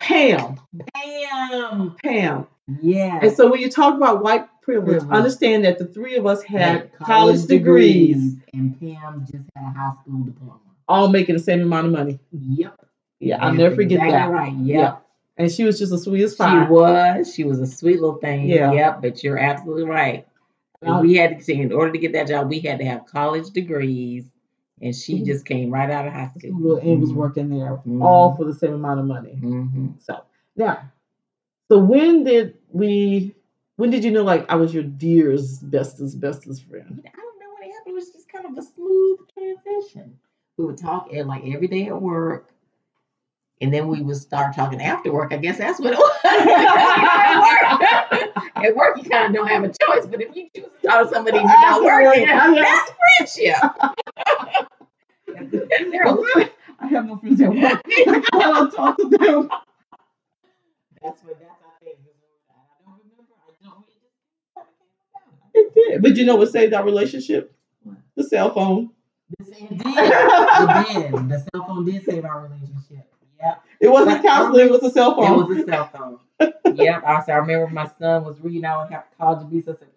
Pam. 0.00 0.60
Bam! 0.72 1.96
Pam. 2.02 2.46
Yeah. 2.82 3.20
And 3.22 3.32
so 3.32 3.50
when 3.50 3.60
you 3.60 3.70
talk 3.70 3.94
about 3.96 4.22
white 4.22 4.46
privilege, 4.62 4.98
Privilege. 5.00 5.16
understand 5.16 5.64
that 5.64 5.78
the 5.78 5.86
three 5.86 6.16
of 6.16 6.26
us 6.26 6.42
had 6.42 6.60
Had 6.60 6.92
college, 6.98 7.46
degrees, 7.46 8.36
and 8.52 8.78
Pam 8.80 9.20
just 9.24 9.44
had 9.54 9.64
a 9.64 9.70
high 9.78 9.92
school 10.02 10.24
diploma. 10.24 10.58
all 10.88 11.08
making 11.08 11.34
the 11.36 11.42
same 11.42 11.62
amount 11.62 11.86
of 11.86 11.92
money. 11.92 12.18
Yep. 12.32 12.86
Yeah, 13.20 13.36
I'll 13.36 13.50
That's 13.52 13.58
never 13.58 13.74
forget 13.76 13.98
exactly 14.04 14.12
that. 14.12 14.30
Right. 14.30 14.52
Yep. 14.52 14.66
Yeah. 14.80 14.96
And 15.38 15.50
she 15.50 15.64
was 15.64 15.78
just 15.78 15.90
the 15.92 15.98
sweetest 15.98 16.36
She 16.36 16.42
pie. 16.44 16.68
was. 16.68 17.32
She 17.34 17.44
was 17.44 17.58
a 17.60 17.66
sweet 17.66 18.00
little 18.00 18.16
thing. 18.18 18.48
Yeah. 18.48 18.72
Yep. 18.72 19.02
But 19.02 19.22
you're 19.24 19.38
absolutely 19.38 19.84
right. 19.84 20.26
Um, 20.82 21.00
we 21.02 21.14
had 21.14 21.40
to 21.40 21.52
in 21.52 21.72
order 21.72 21.92
to 21.92 21.98
get 21.98 22.12
that 22.12 22.28
job, 22.28 22.48
we 22.50 22.60
had 22.60 22.78
to 22.80 22.84
have 22.84 23.06
college 23.06 23.50
degrees, 23.50 24.24
and 24.82 24.94
she 24.94 25.20
Mhm. 25.20 25.26
just 25.26 25.44
came 25.46 25.70
right 25.70 25.90
out 25.90 26.06
of 26.06 26.12
high 26.12 26.30
school. 26.36 26.58
Little 26.60 26.78
Ed 26.78 27.00
was 27.00 27.12
Mhm. 27.12 27.16
working 27.16 27.48
there, 27.50 27.80
Mhm. 27.86 28.02
all 28.04 28.34
for 28.34 28.44
the 28.44 28.54
same 28.54 28.74
amount 28.74 29.00
of 29.00 29.06
money. 29.06 29.38
Mhm. 29.42 29.94
So 30.02 30.20
now, 30.56 30.78
so 31.68 31.78
when 31.78 32.24
did 32.24 32.56
we? 32.70 33.34
When 33.76 33.90
did 33.90 34.04
you 34.04 34.10
know 34.10 34.22
like 34.22 34.50
I 34.50 34.54
was 34.56 34.72
your 34.72 34.84
dearest, 34.84 35.70
bestest, 35.70 36.18
bestest 36.20 36.64
friend? 36.68 37.02
I 37.06 37.16
don't 37.16 37.38
know 37.38 37.50
what 37.52 37.62
happened. 37.64 37.86
It 37.86 37.94
was 37.94 38.10
just 38.10 38.28
kind 38.32 38.46
of 38.46 38.56
a 38.56 38.62
smooth 38.62 39.18
transition. 39.34 40.18
We 40.56 40.64
would 40.64 40.78
talk 40.78 41.12
at, 41.12 41.26
like 41.26 41.44
every 41.46 41.68
day 41.68 41.86
at 41.88 42.00
work, 42.00 42.48
and 43.60 43.72
then 43.74 43.88
we 43.88 44.00
would 44.00 44.16
start 44.16 44.54
talking 44.56 44.80
after 44.80 45.12
work. 45.12 45.32
I 45.34 45.36
guess 45.36 45.58
that's 45.58 45.78
what 45.78 45.92
it 45.92 45.98
was. 45.98 46.20
at, 48.64 48.74
work, 48.74 48.96
you 48.96 49.04
kind 49.10 49.26
of 49.26 49.34
don't 49.34 49.48
have 49.48 49.64
a 49.64 49.68
choice, 49.68 50.06
but 50.06 50.22
if 50.22 50.34
you 50.34 50.48
choose 50.54 50.64
to 50.82 50.88
talk 50.88 51.08
to 51.08 51.14
somebody 51.14 51.38
who's 51.38 51.50
not 51.50 51.82
work, 51.82 52.04
working, 52.04 52.22
yeah, 52.22 52.52
yeah. 52.54 52.62
that's 52.62 52.92
friendship. 53.34 53.56
I 56.78 56.86
have 56.88 57.06
no 57.06 57.16
friends 57.16 57.40
at 57.40 57.48
work. 57.50 57.80
I 57.86 58.20
cannot 58.32 58.74
talk 58.74 58.96
to 58.96 59.08
them. 59.08 59.48
That's 61.02 61.22
what 61.22 61.38
that's 61.38 61.62
our 61.62 61.72
thing. 61.82 61.94
I 62.48 62.54
don't 62.84 62.98
remember. 62.98 63.34
I 63.42 63.64
don't. 63.64 63.84
It 63.88 63.94
just 63.94 64.14
kinda 64.54 64.70
came 65.14 65.32
about. 65.32 65.50
It 65.54 65.74
did. 65.74 66.02
But 66.02 66.16
you 66.16 66.24
know 66.24 66.36
what 66.36 66.50
saved 66.50 66.74
our 66.74 66.84
relationship? 66.84 67.54
What? 67.82 67.96
The 68.16 68.24
cell 68.24 68.52
phone. 68.52 68.90
It 69.38 69.46
did. 69.46 69.72
It 69.72 69.78
did. 69.78 71.28
The 71.28 71.38
cell 71.52 71.66
phone 71.66 71.84
did 71.84 72.04
save 72.04 72.24
our 72.24 72.42
relationship. 72.42 73.08
Yep. 73.40 73.62
It 73.80 73.88
wasn't 73.88 74.22
But- 74.22 74.28
counseling, 74.28 74.66
it 74.66 74.70
was 74.70 74.82
a 74.82 74.90
cell 74.90 75.14
phone. 75.14 75.40
It 75.42 75.48
was 75.48 75.58
a 75.58 75.66
cell 75.66 75.90
phone. 75.92 76.18
yep. 76.76 77.02
I, 77.04 77.20
said, 77.22 77.34
I 77.34 77.38
remember 77.38 77.68
my 77.72 77.88
son 77.98 78.24
was 78.24 78.40
reading. 78.40 78.64
I 78.64 78.82
would 78.82 78.92
have 78.92 79.08
to 79.10 79.16
call 79.16 79.36
Jabisa 79.36 79.68
and 79.80 79.90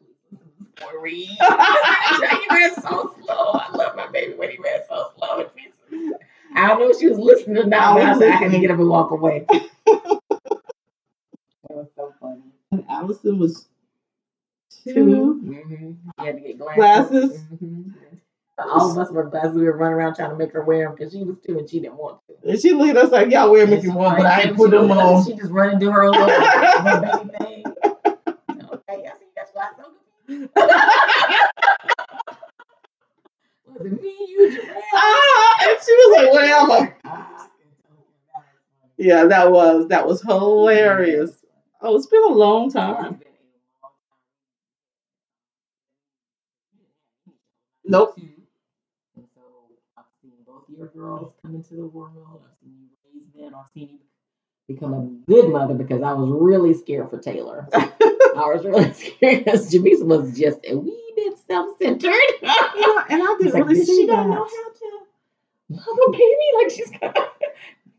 say, 0.80 0.88
please 1.02 1.30
listen 1.30 1.40
to 1.40 1.40
this 1.40 1.50
boy 2.20 2.28
read. 2.30 2.40
he 2.40 2.56
read 2.56 2.74
so 2.76 3.16
slow. 3.24 3.52
I 3.54 3.70
love 3.76 3.96
my 3.96 4.08
baby 4.12 4.34
when 4.36 4.50
he 4.52 4.58
read 4.58 4.84
so 4.88 5.12
slow. 5.18 5.46
I 6.56 6.68
don't 6.68 6.80
know 6.80 6.90
if 6.90 7.00
she 7.00 7.08
was 7.08 7.18
listening 7.20 7.58
or 7.58 7.66
not, 7.66 7.98
I, 8.00 8.12
I 8.28 8.30
had 8.32 8.52
to 8.52 8.60
get 8.60 8.72
up 8.72 8.80
and 8.80 8.90
walk 8.90 9.12
away. 9.12 9.46
that 9.50 10.20
was 11.70 11.88
so 11.96 12.14
funny. 12.20 12.42
and 12.72 12.84
Allison 12.90 13.38
was 13.40 13.68
Two. 14.84 14.94
two. 14.94 15.42
Mm-hmm. 15.46 15.92
She 16.20 16.26
had 16.26 16.36
to 16.36 16.42
get 16.42 16.58
glasses. 16.60 16.76
Glasses. 17.30 17.42
Mhm. 17.62 17.94
All 18.58 18.92
of 18.92 18.98
us 18.98 19.10
were 19.12 19.24
glasses. 19.24 19.54
We 19.54 19.64
were 19.64 19.78
running 19.78 19.96
around 19.96 20.16
trying 20.16 20.32
to 20.32 20.36
make 20.36 20.52
her 20.52 20.64
wear 20.64 20.86
them 20.88 20.96
because 20.98 21.14
she 21.14 21.24
was 21.24 21.38
two 21.46 21.58
and 21.60 21.70
she 21.70 21.80
didn't 21.80 21.96
want 21.96 22.20
to. 22.28 22.50
And 22.50 22.60
she 22.60 22.72
looked 22.74 22.90
at 22.90 22.98
us 23.06 23.12
like, 23.12 23.30
y'all 23.32 23.52
wear 23.52 23.66
them 23.66 23.78
if 23.78 23.84
you 23.86 23.94
want, 23.94 24.18
but 24.18 24.26
I 24.26 24.42
ain't 24.44 24.58
put 24.58 24.72
them 24.72 24.92
on. 24.92 25.26
She 25.26 25.34
just 25.34 25.52
run 25.52 25.70
and 25.72 25.80
do 25.80 25.92
her 25.92 26.10
little 26.10 26.28
her 26.30 27.02
baby 27.02 27.38
thing. 27.40 27.64
Okay, 28.72 29.06
I 29.08 29.14
see 29.18 29.26
you 29.26 29.32
got 29.36 29.54
glasses. 29.54 29.86
Was 33.66 33.86
it 33.86 34.02
me, 34.02 34.16
you? 34.30 34.62
Ah, 34.94 35.58
and 35.70 35.80
she 35.84 35.92
was 35.94 36.18
like, 36.18 36.34
whatever. 36.34 36.98
Ah, 37.06 37.50
Yeah, 38.98 39.26
that 39.26 39.52
was 39.52 39.88
that 39.90 40.06
was 40.08 40.22
hilarious. 40.22 41.44
Oh, 41.82 41.96
it's 41.96 42.08
been 42.08 42.24
a 42.24 42.28
long 42.34 42.72
time. 42.72 43.22
Nope. 47.86 48.16
So 49.36 49.42
I've 49.98 50.06
seen 50.22 50.34
both 50.46 50.66
your 50.70 50.88
girls 50.88 51.34
come 51.42 51.56
into 51.56 51.76
the 51.76 51.86
world. 51.86 52.42
I've 52.46 52.58
seen 52.62 52.76
you 52.80 52.90
raise 53.06 53.34
them. 53.52 53.56
I've 53.60 53.70
seen 53.74 53.90
you 53.90 54.00
become 54.70 54.94
a 54.94 55.30
good 55.30 55.50
mother 55.50 55.74
because 55.74 56.02
I 56.02 56.14
was 56.14 56.30
really 56.32 56.74
scared 56.74 57.10
for 57.10 57.18
Taylor. 57.20 57.68
I 57.74 57.90
was 58.36 58.64
really 58.64 58.94
scared 58.94 59.44
because 59.44 59.72
Jamisa 59.74 60.06
was 60.06 60.38
just 60.38 60.60
a 60.68 60.78
wee 60.78 61.14
bit 61.16 61.38
self-centered. 61.48 62.14
Yeah, 62.42 63.06
and 63.10 63.22
I 63.24 63.36
didn't 63.40 63.54
like, 63.54 63.66
really 63.66 63.76
"Does 63.80 63.88
see 63.88 64.02
she 64.04 64.08
don't 64.08 64.30
know 64.30 64.36
how 64.36 64.46
to 64.46 65.00
love 65.70 65.98
a 66.08 66.12
baby. 66.12 66.26
Like 66.62 66.72
she's 66.72 66.90
gonna, 66.92 67.14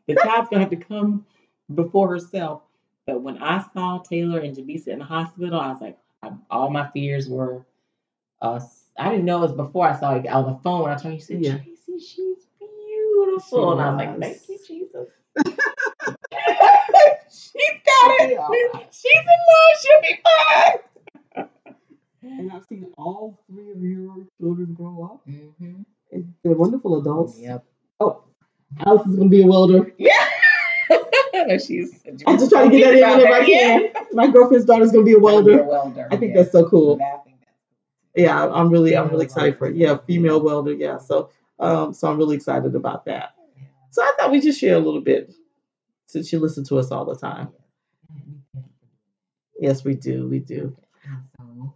the 0.06 0.14
child's 0.16 0.48
gonna 0.50 0.62
have 0.62 0.70
to 0.70 0.76
come 0.76 1.26
before 1.74 2.09
herself. 2.09 2.62
But 3.06 3.22
when 3.22 3.38
I 3.42 3.64
saw 3.74 3.98
Taylor 3.98 4.38
and 4.40 4.56
Jamisa 4.56 4.88
in 4.88 4.98
the 5.00 5.04
hospital, 5.04 5.59
I 5.61 5.72
was 5.72 5.80
like, 5.80 5.98
I, 6.22 6.30
all 6.50 6.70
my 6.70 6.88
fears 6.90 7.28
were. 7.28 7.64
Uh, 8.42 8.61
I 8.98 9.11
didn't 9.11 9.24
know 9.24 9.38
it 9.38 9.42
was 9.42 9.52
before 9.52 9.88
I 9.88 9.98
saw 9.98 10.14
it 10.16 10.26
on 10.26 10.52
the 10.52 10.59
phone. 10.62 10.83
When 10.83 10.92
I 10.92 10.96
told 10.96 11.12
you, 11.14 11.18
you 11.18 11.24
said, 11.24 11.44
Yeah. 11.44 11.56
Tracy, 11.59 11.98
she's 11.98 12.46
beautiful, 12.59 13.40
She 13.40 13.72
and 13.72 13.80
I 13.80 13.90
was 13.90 13.98
like, 13.98 14.20
thank 14.20 14.48
you, 14.48 14.59
Jesus. 14.66 15.09
she's 17.30 17.80
got 17.85 17.89
She'll 17.89 17.89
be 17.89 17.89
all 17.89 17.89
it. 18.20 18.38
right. 18.38 18.88
She's 18.90 19.12
in 19.14 19.40
love. 19.50 19.76
She'll 19.82 20.02
be 20.02 20.20
fine. 20.24 20.78
And 22.22 22.52
I've 22.52 22.64
seen 22.66 22.92
all 22.98 23.42
three 23.50 23.70
of 23.70 23.82
your 23.82 24.26
children 24.38 24.74
grow 24.74 25.04
up. 25.04 25.26
Mm-hmm. 25.28 25.82
And 26.12 26.34
They're 26.42 26.52
wonderful 26.52 27.00
adults. 27.00 27.38
Yep. 27.38 27.64
Oh, 28.00 28.24
Alice 28.84 29.06
is 29.06 29.16
gonna 29.16 29.28
be 29.28 29.42
a 29.42 29.46
welder. 29.46 29.92
Yeah. 29.98 30.12
No, 31.32 31.58
she's. 31.66 32.00
I'm 32.26 32.38
just 32.38 32.50
trying 32.50 32.70
to 32.70 32.76
get 32.76 32.92
that 32.92 33.12
in 33.12 33.18
whenever 33.18 33.34
I 33.34 33.46
can. 33.46 33.92
My 34.12 34.26
girlfriend's 34.28 34.66
daughter's 34.66 34.92
gonna 34.92 35.04
be 35.04 35.14
a 35.14 35.18
welder. 35.18 35.60
A 35.60 35.64
welder. 35.64 36.08
I 36.10 36.16
think 36.16 36.34
yeah. 36.34 36.42
that's 36.42 36.52
so 36.52 36.68
cool. 36.68 37.00
I 37.02 37.20
Yeah, 38.14 38.48
I'm 38.48 38.70
really, 38.70 38.96
I'm 38.96 39.08
really 39.08 39.26
Female 39.26 39.34
excited 39.34 39.58
for 39.58 39.66
it. 39.68 39.76
Yeah, 39.76 39.98
female 40.06 40.42
welder. 40.42 40.72
Yeah, 40.72 40.98
so, 40.98 41.30
um, 41.58 41.94
so 41.94 42.10
I'm 42.10 42.18
really 42.18 42.36
excited 42.36 42.74
about 42.74 43.04
that. 43.06 43.34
So 43.90 44.02
I 44.02 44.12
thought 44.18 44.30
we 44.30 44.40
just 44.40 44.60
share 44.60 44.76
a 44.76 44.80
little 44.80 45.00
bit 45.00 45.32
since 46.06 46.32
you 46.32 46.38
listen 46.38 46.64
to 46.64 46.78
us 46.78 46.90
all 46.90 47.04
the 47.04 47.16
time. 47.16 47.48
Yes, 49.61 49.85
we 49.85 49.94
do. 49.94 50.27
We 50.29 50.40
do. 50.40 50.77
So 51.38 51.75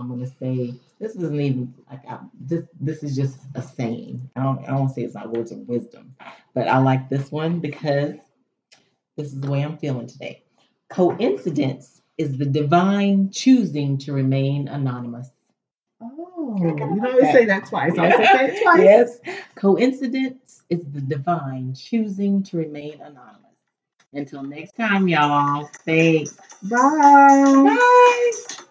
I'm 0.00 0.08
gonna 0.08 0.26
say 0.26 0.74
this 0.98 1.14
isn't 1.16 1.40
even 1.40 1.74
like 1.90 2.06
I, 2.08 2.20
this. 2.40 2.64
This 2.80 3.02
is 3.02 3.14
just 3.14 3.38
a 3.54 3.62
saying. 3.62 4.30
I 4.34 4.42
don't. 4.42 4.64
I 4.64 4.68
don't 4.68 4.88
say 4.88 5.02
it's 5.02 5.14
not 5.14 5.30
words 5.30 5.52
of 5.52 5.58
wisdom, 5.68 6.16
but 6.54 6.68
I 6.68 6.78
like 6.78 7.10
this 7.10 7.30
one 7.30 7.60
because 7.60 8.14
this 9.16 9.28
is 9.28 9.40
the 9.40 9.50
way 9.50 9.62
I'm 9.62 9.78
feeling 9.78 10.06
today. 10.06 10.42
Coincidence 10.90 12.00
is 12.18 12.38
the 12.38 12.46
divine 12.46 13.30
choosing 13.30 13.98
to 13.98 14.12
remain 14.14 14.68
anonymous. 14.68 15.30
Oh, 16.00 16.56
you 16.58 16.74
know, 16.74 17.08
always 17.08 17.32
say 17.32 17.44
that 17.46 17.66
twice. 17.66 17.96
I 17.98 18.10
always 18.10 18.28
say 18.28 18.46
it 18.46 18.62
twice. 18.64 18.80
Yes. 18.80 19.20
Coincidence 19.54 20.62
is 20.70 20.80
the 20.92 21.00
divine 21.00 21.74
choosing 21.74 22.42
to 22.44 22.56
remain 22.56 22.94
anonymous. 22.94 23.41
Until 24.12 24.42
next 24.42 24.76
time, 24.76 25.08
y'all. 25.08 25.64
Thanks. 25.86 26.36
Bye. 26.62 27.78
Bye. 27.78 28.64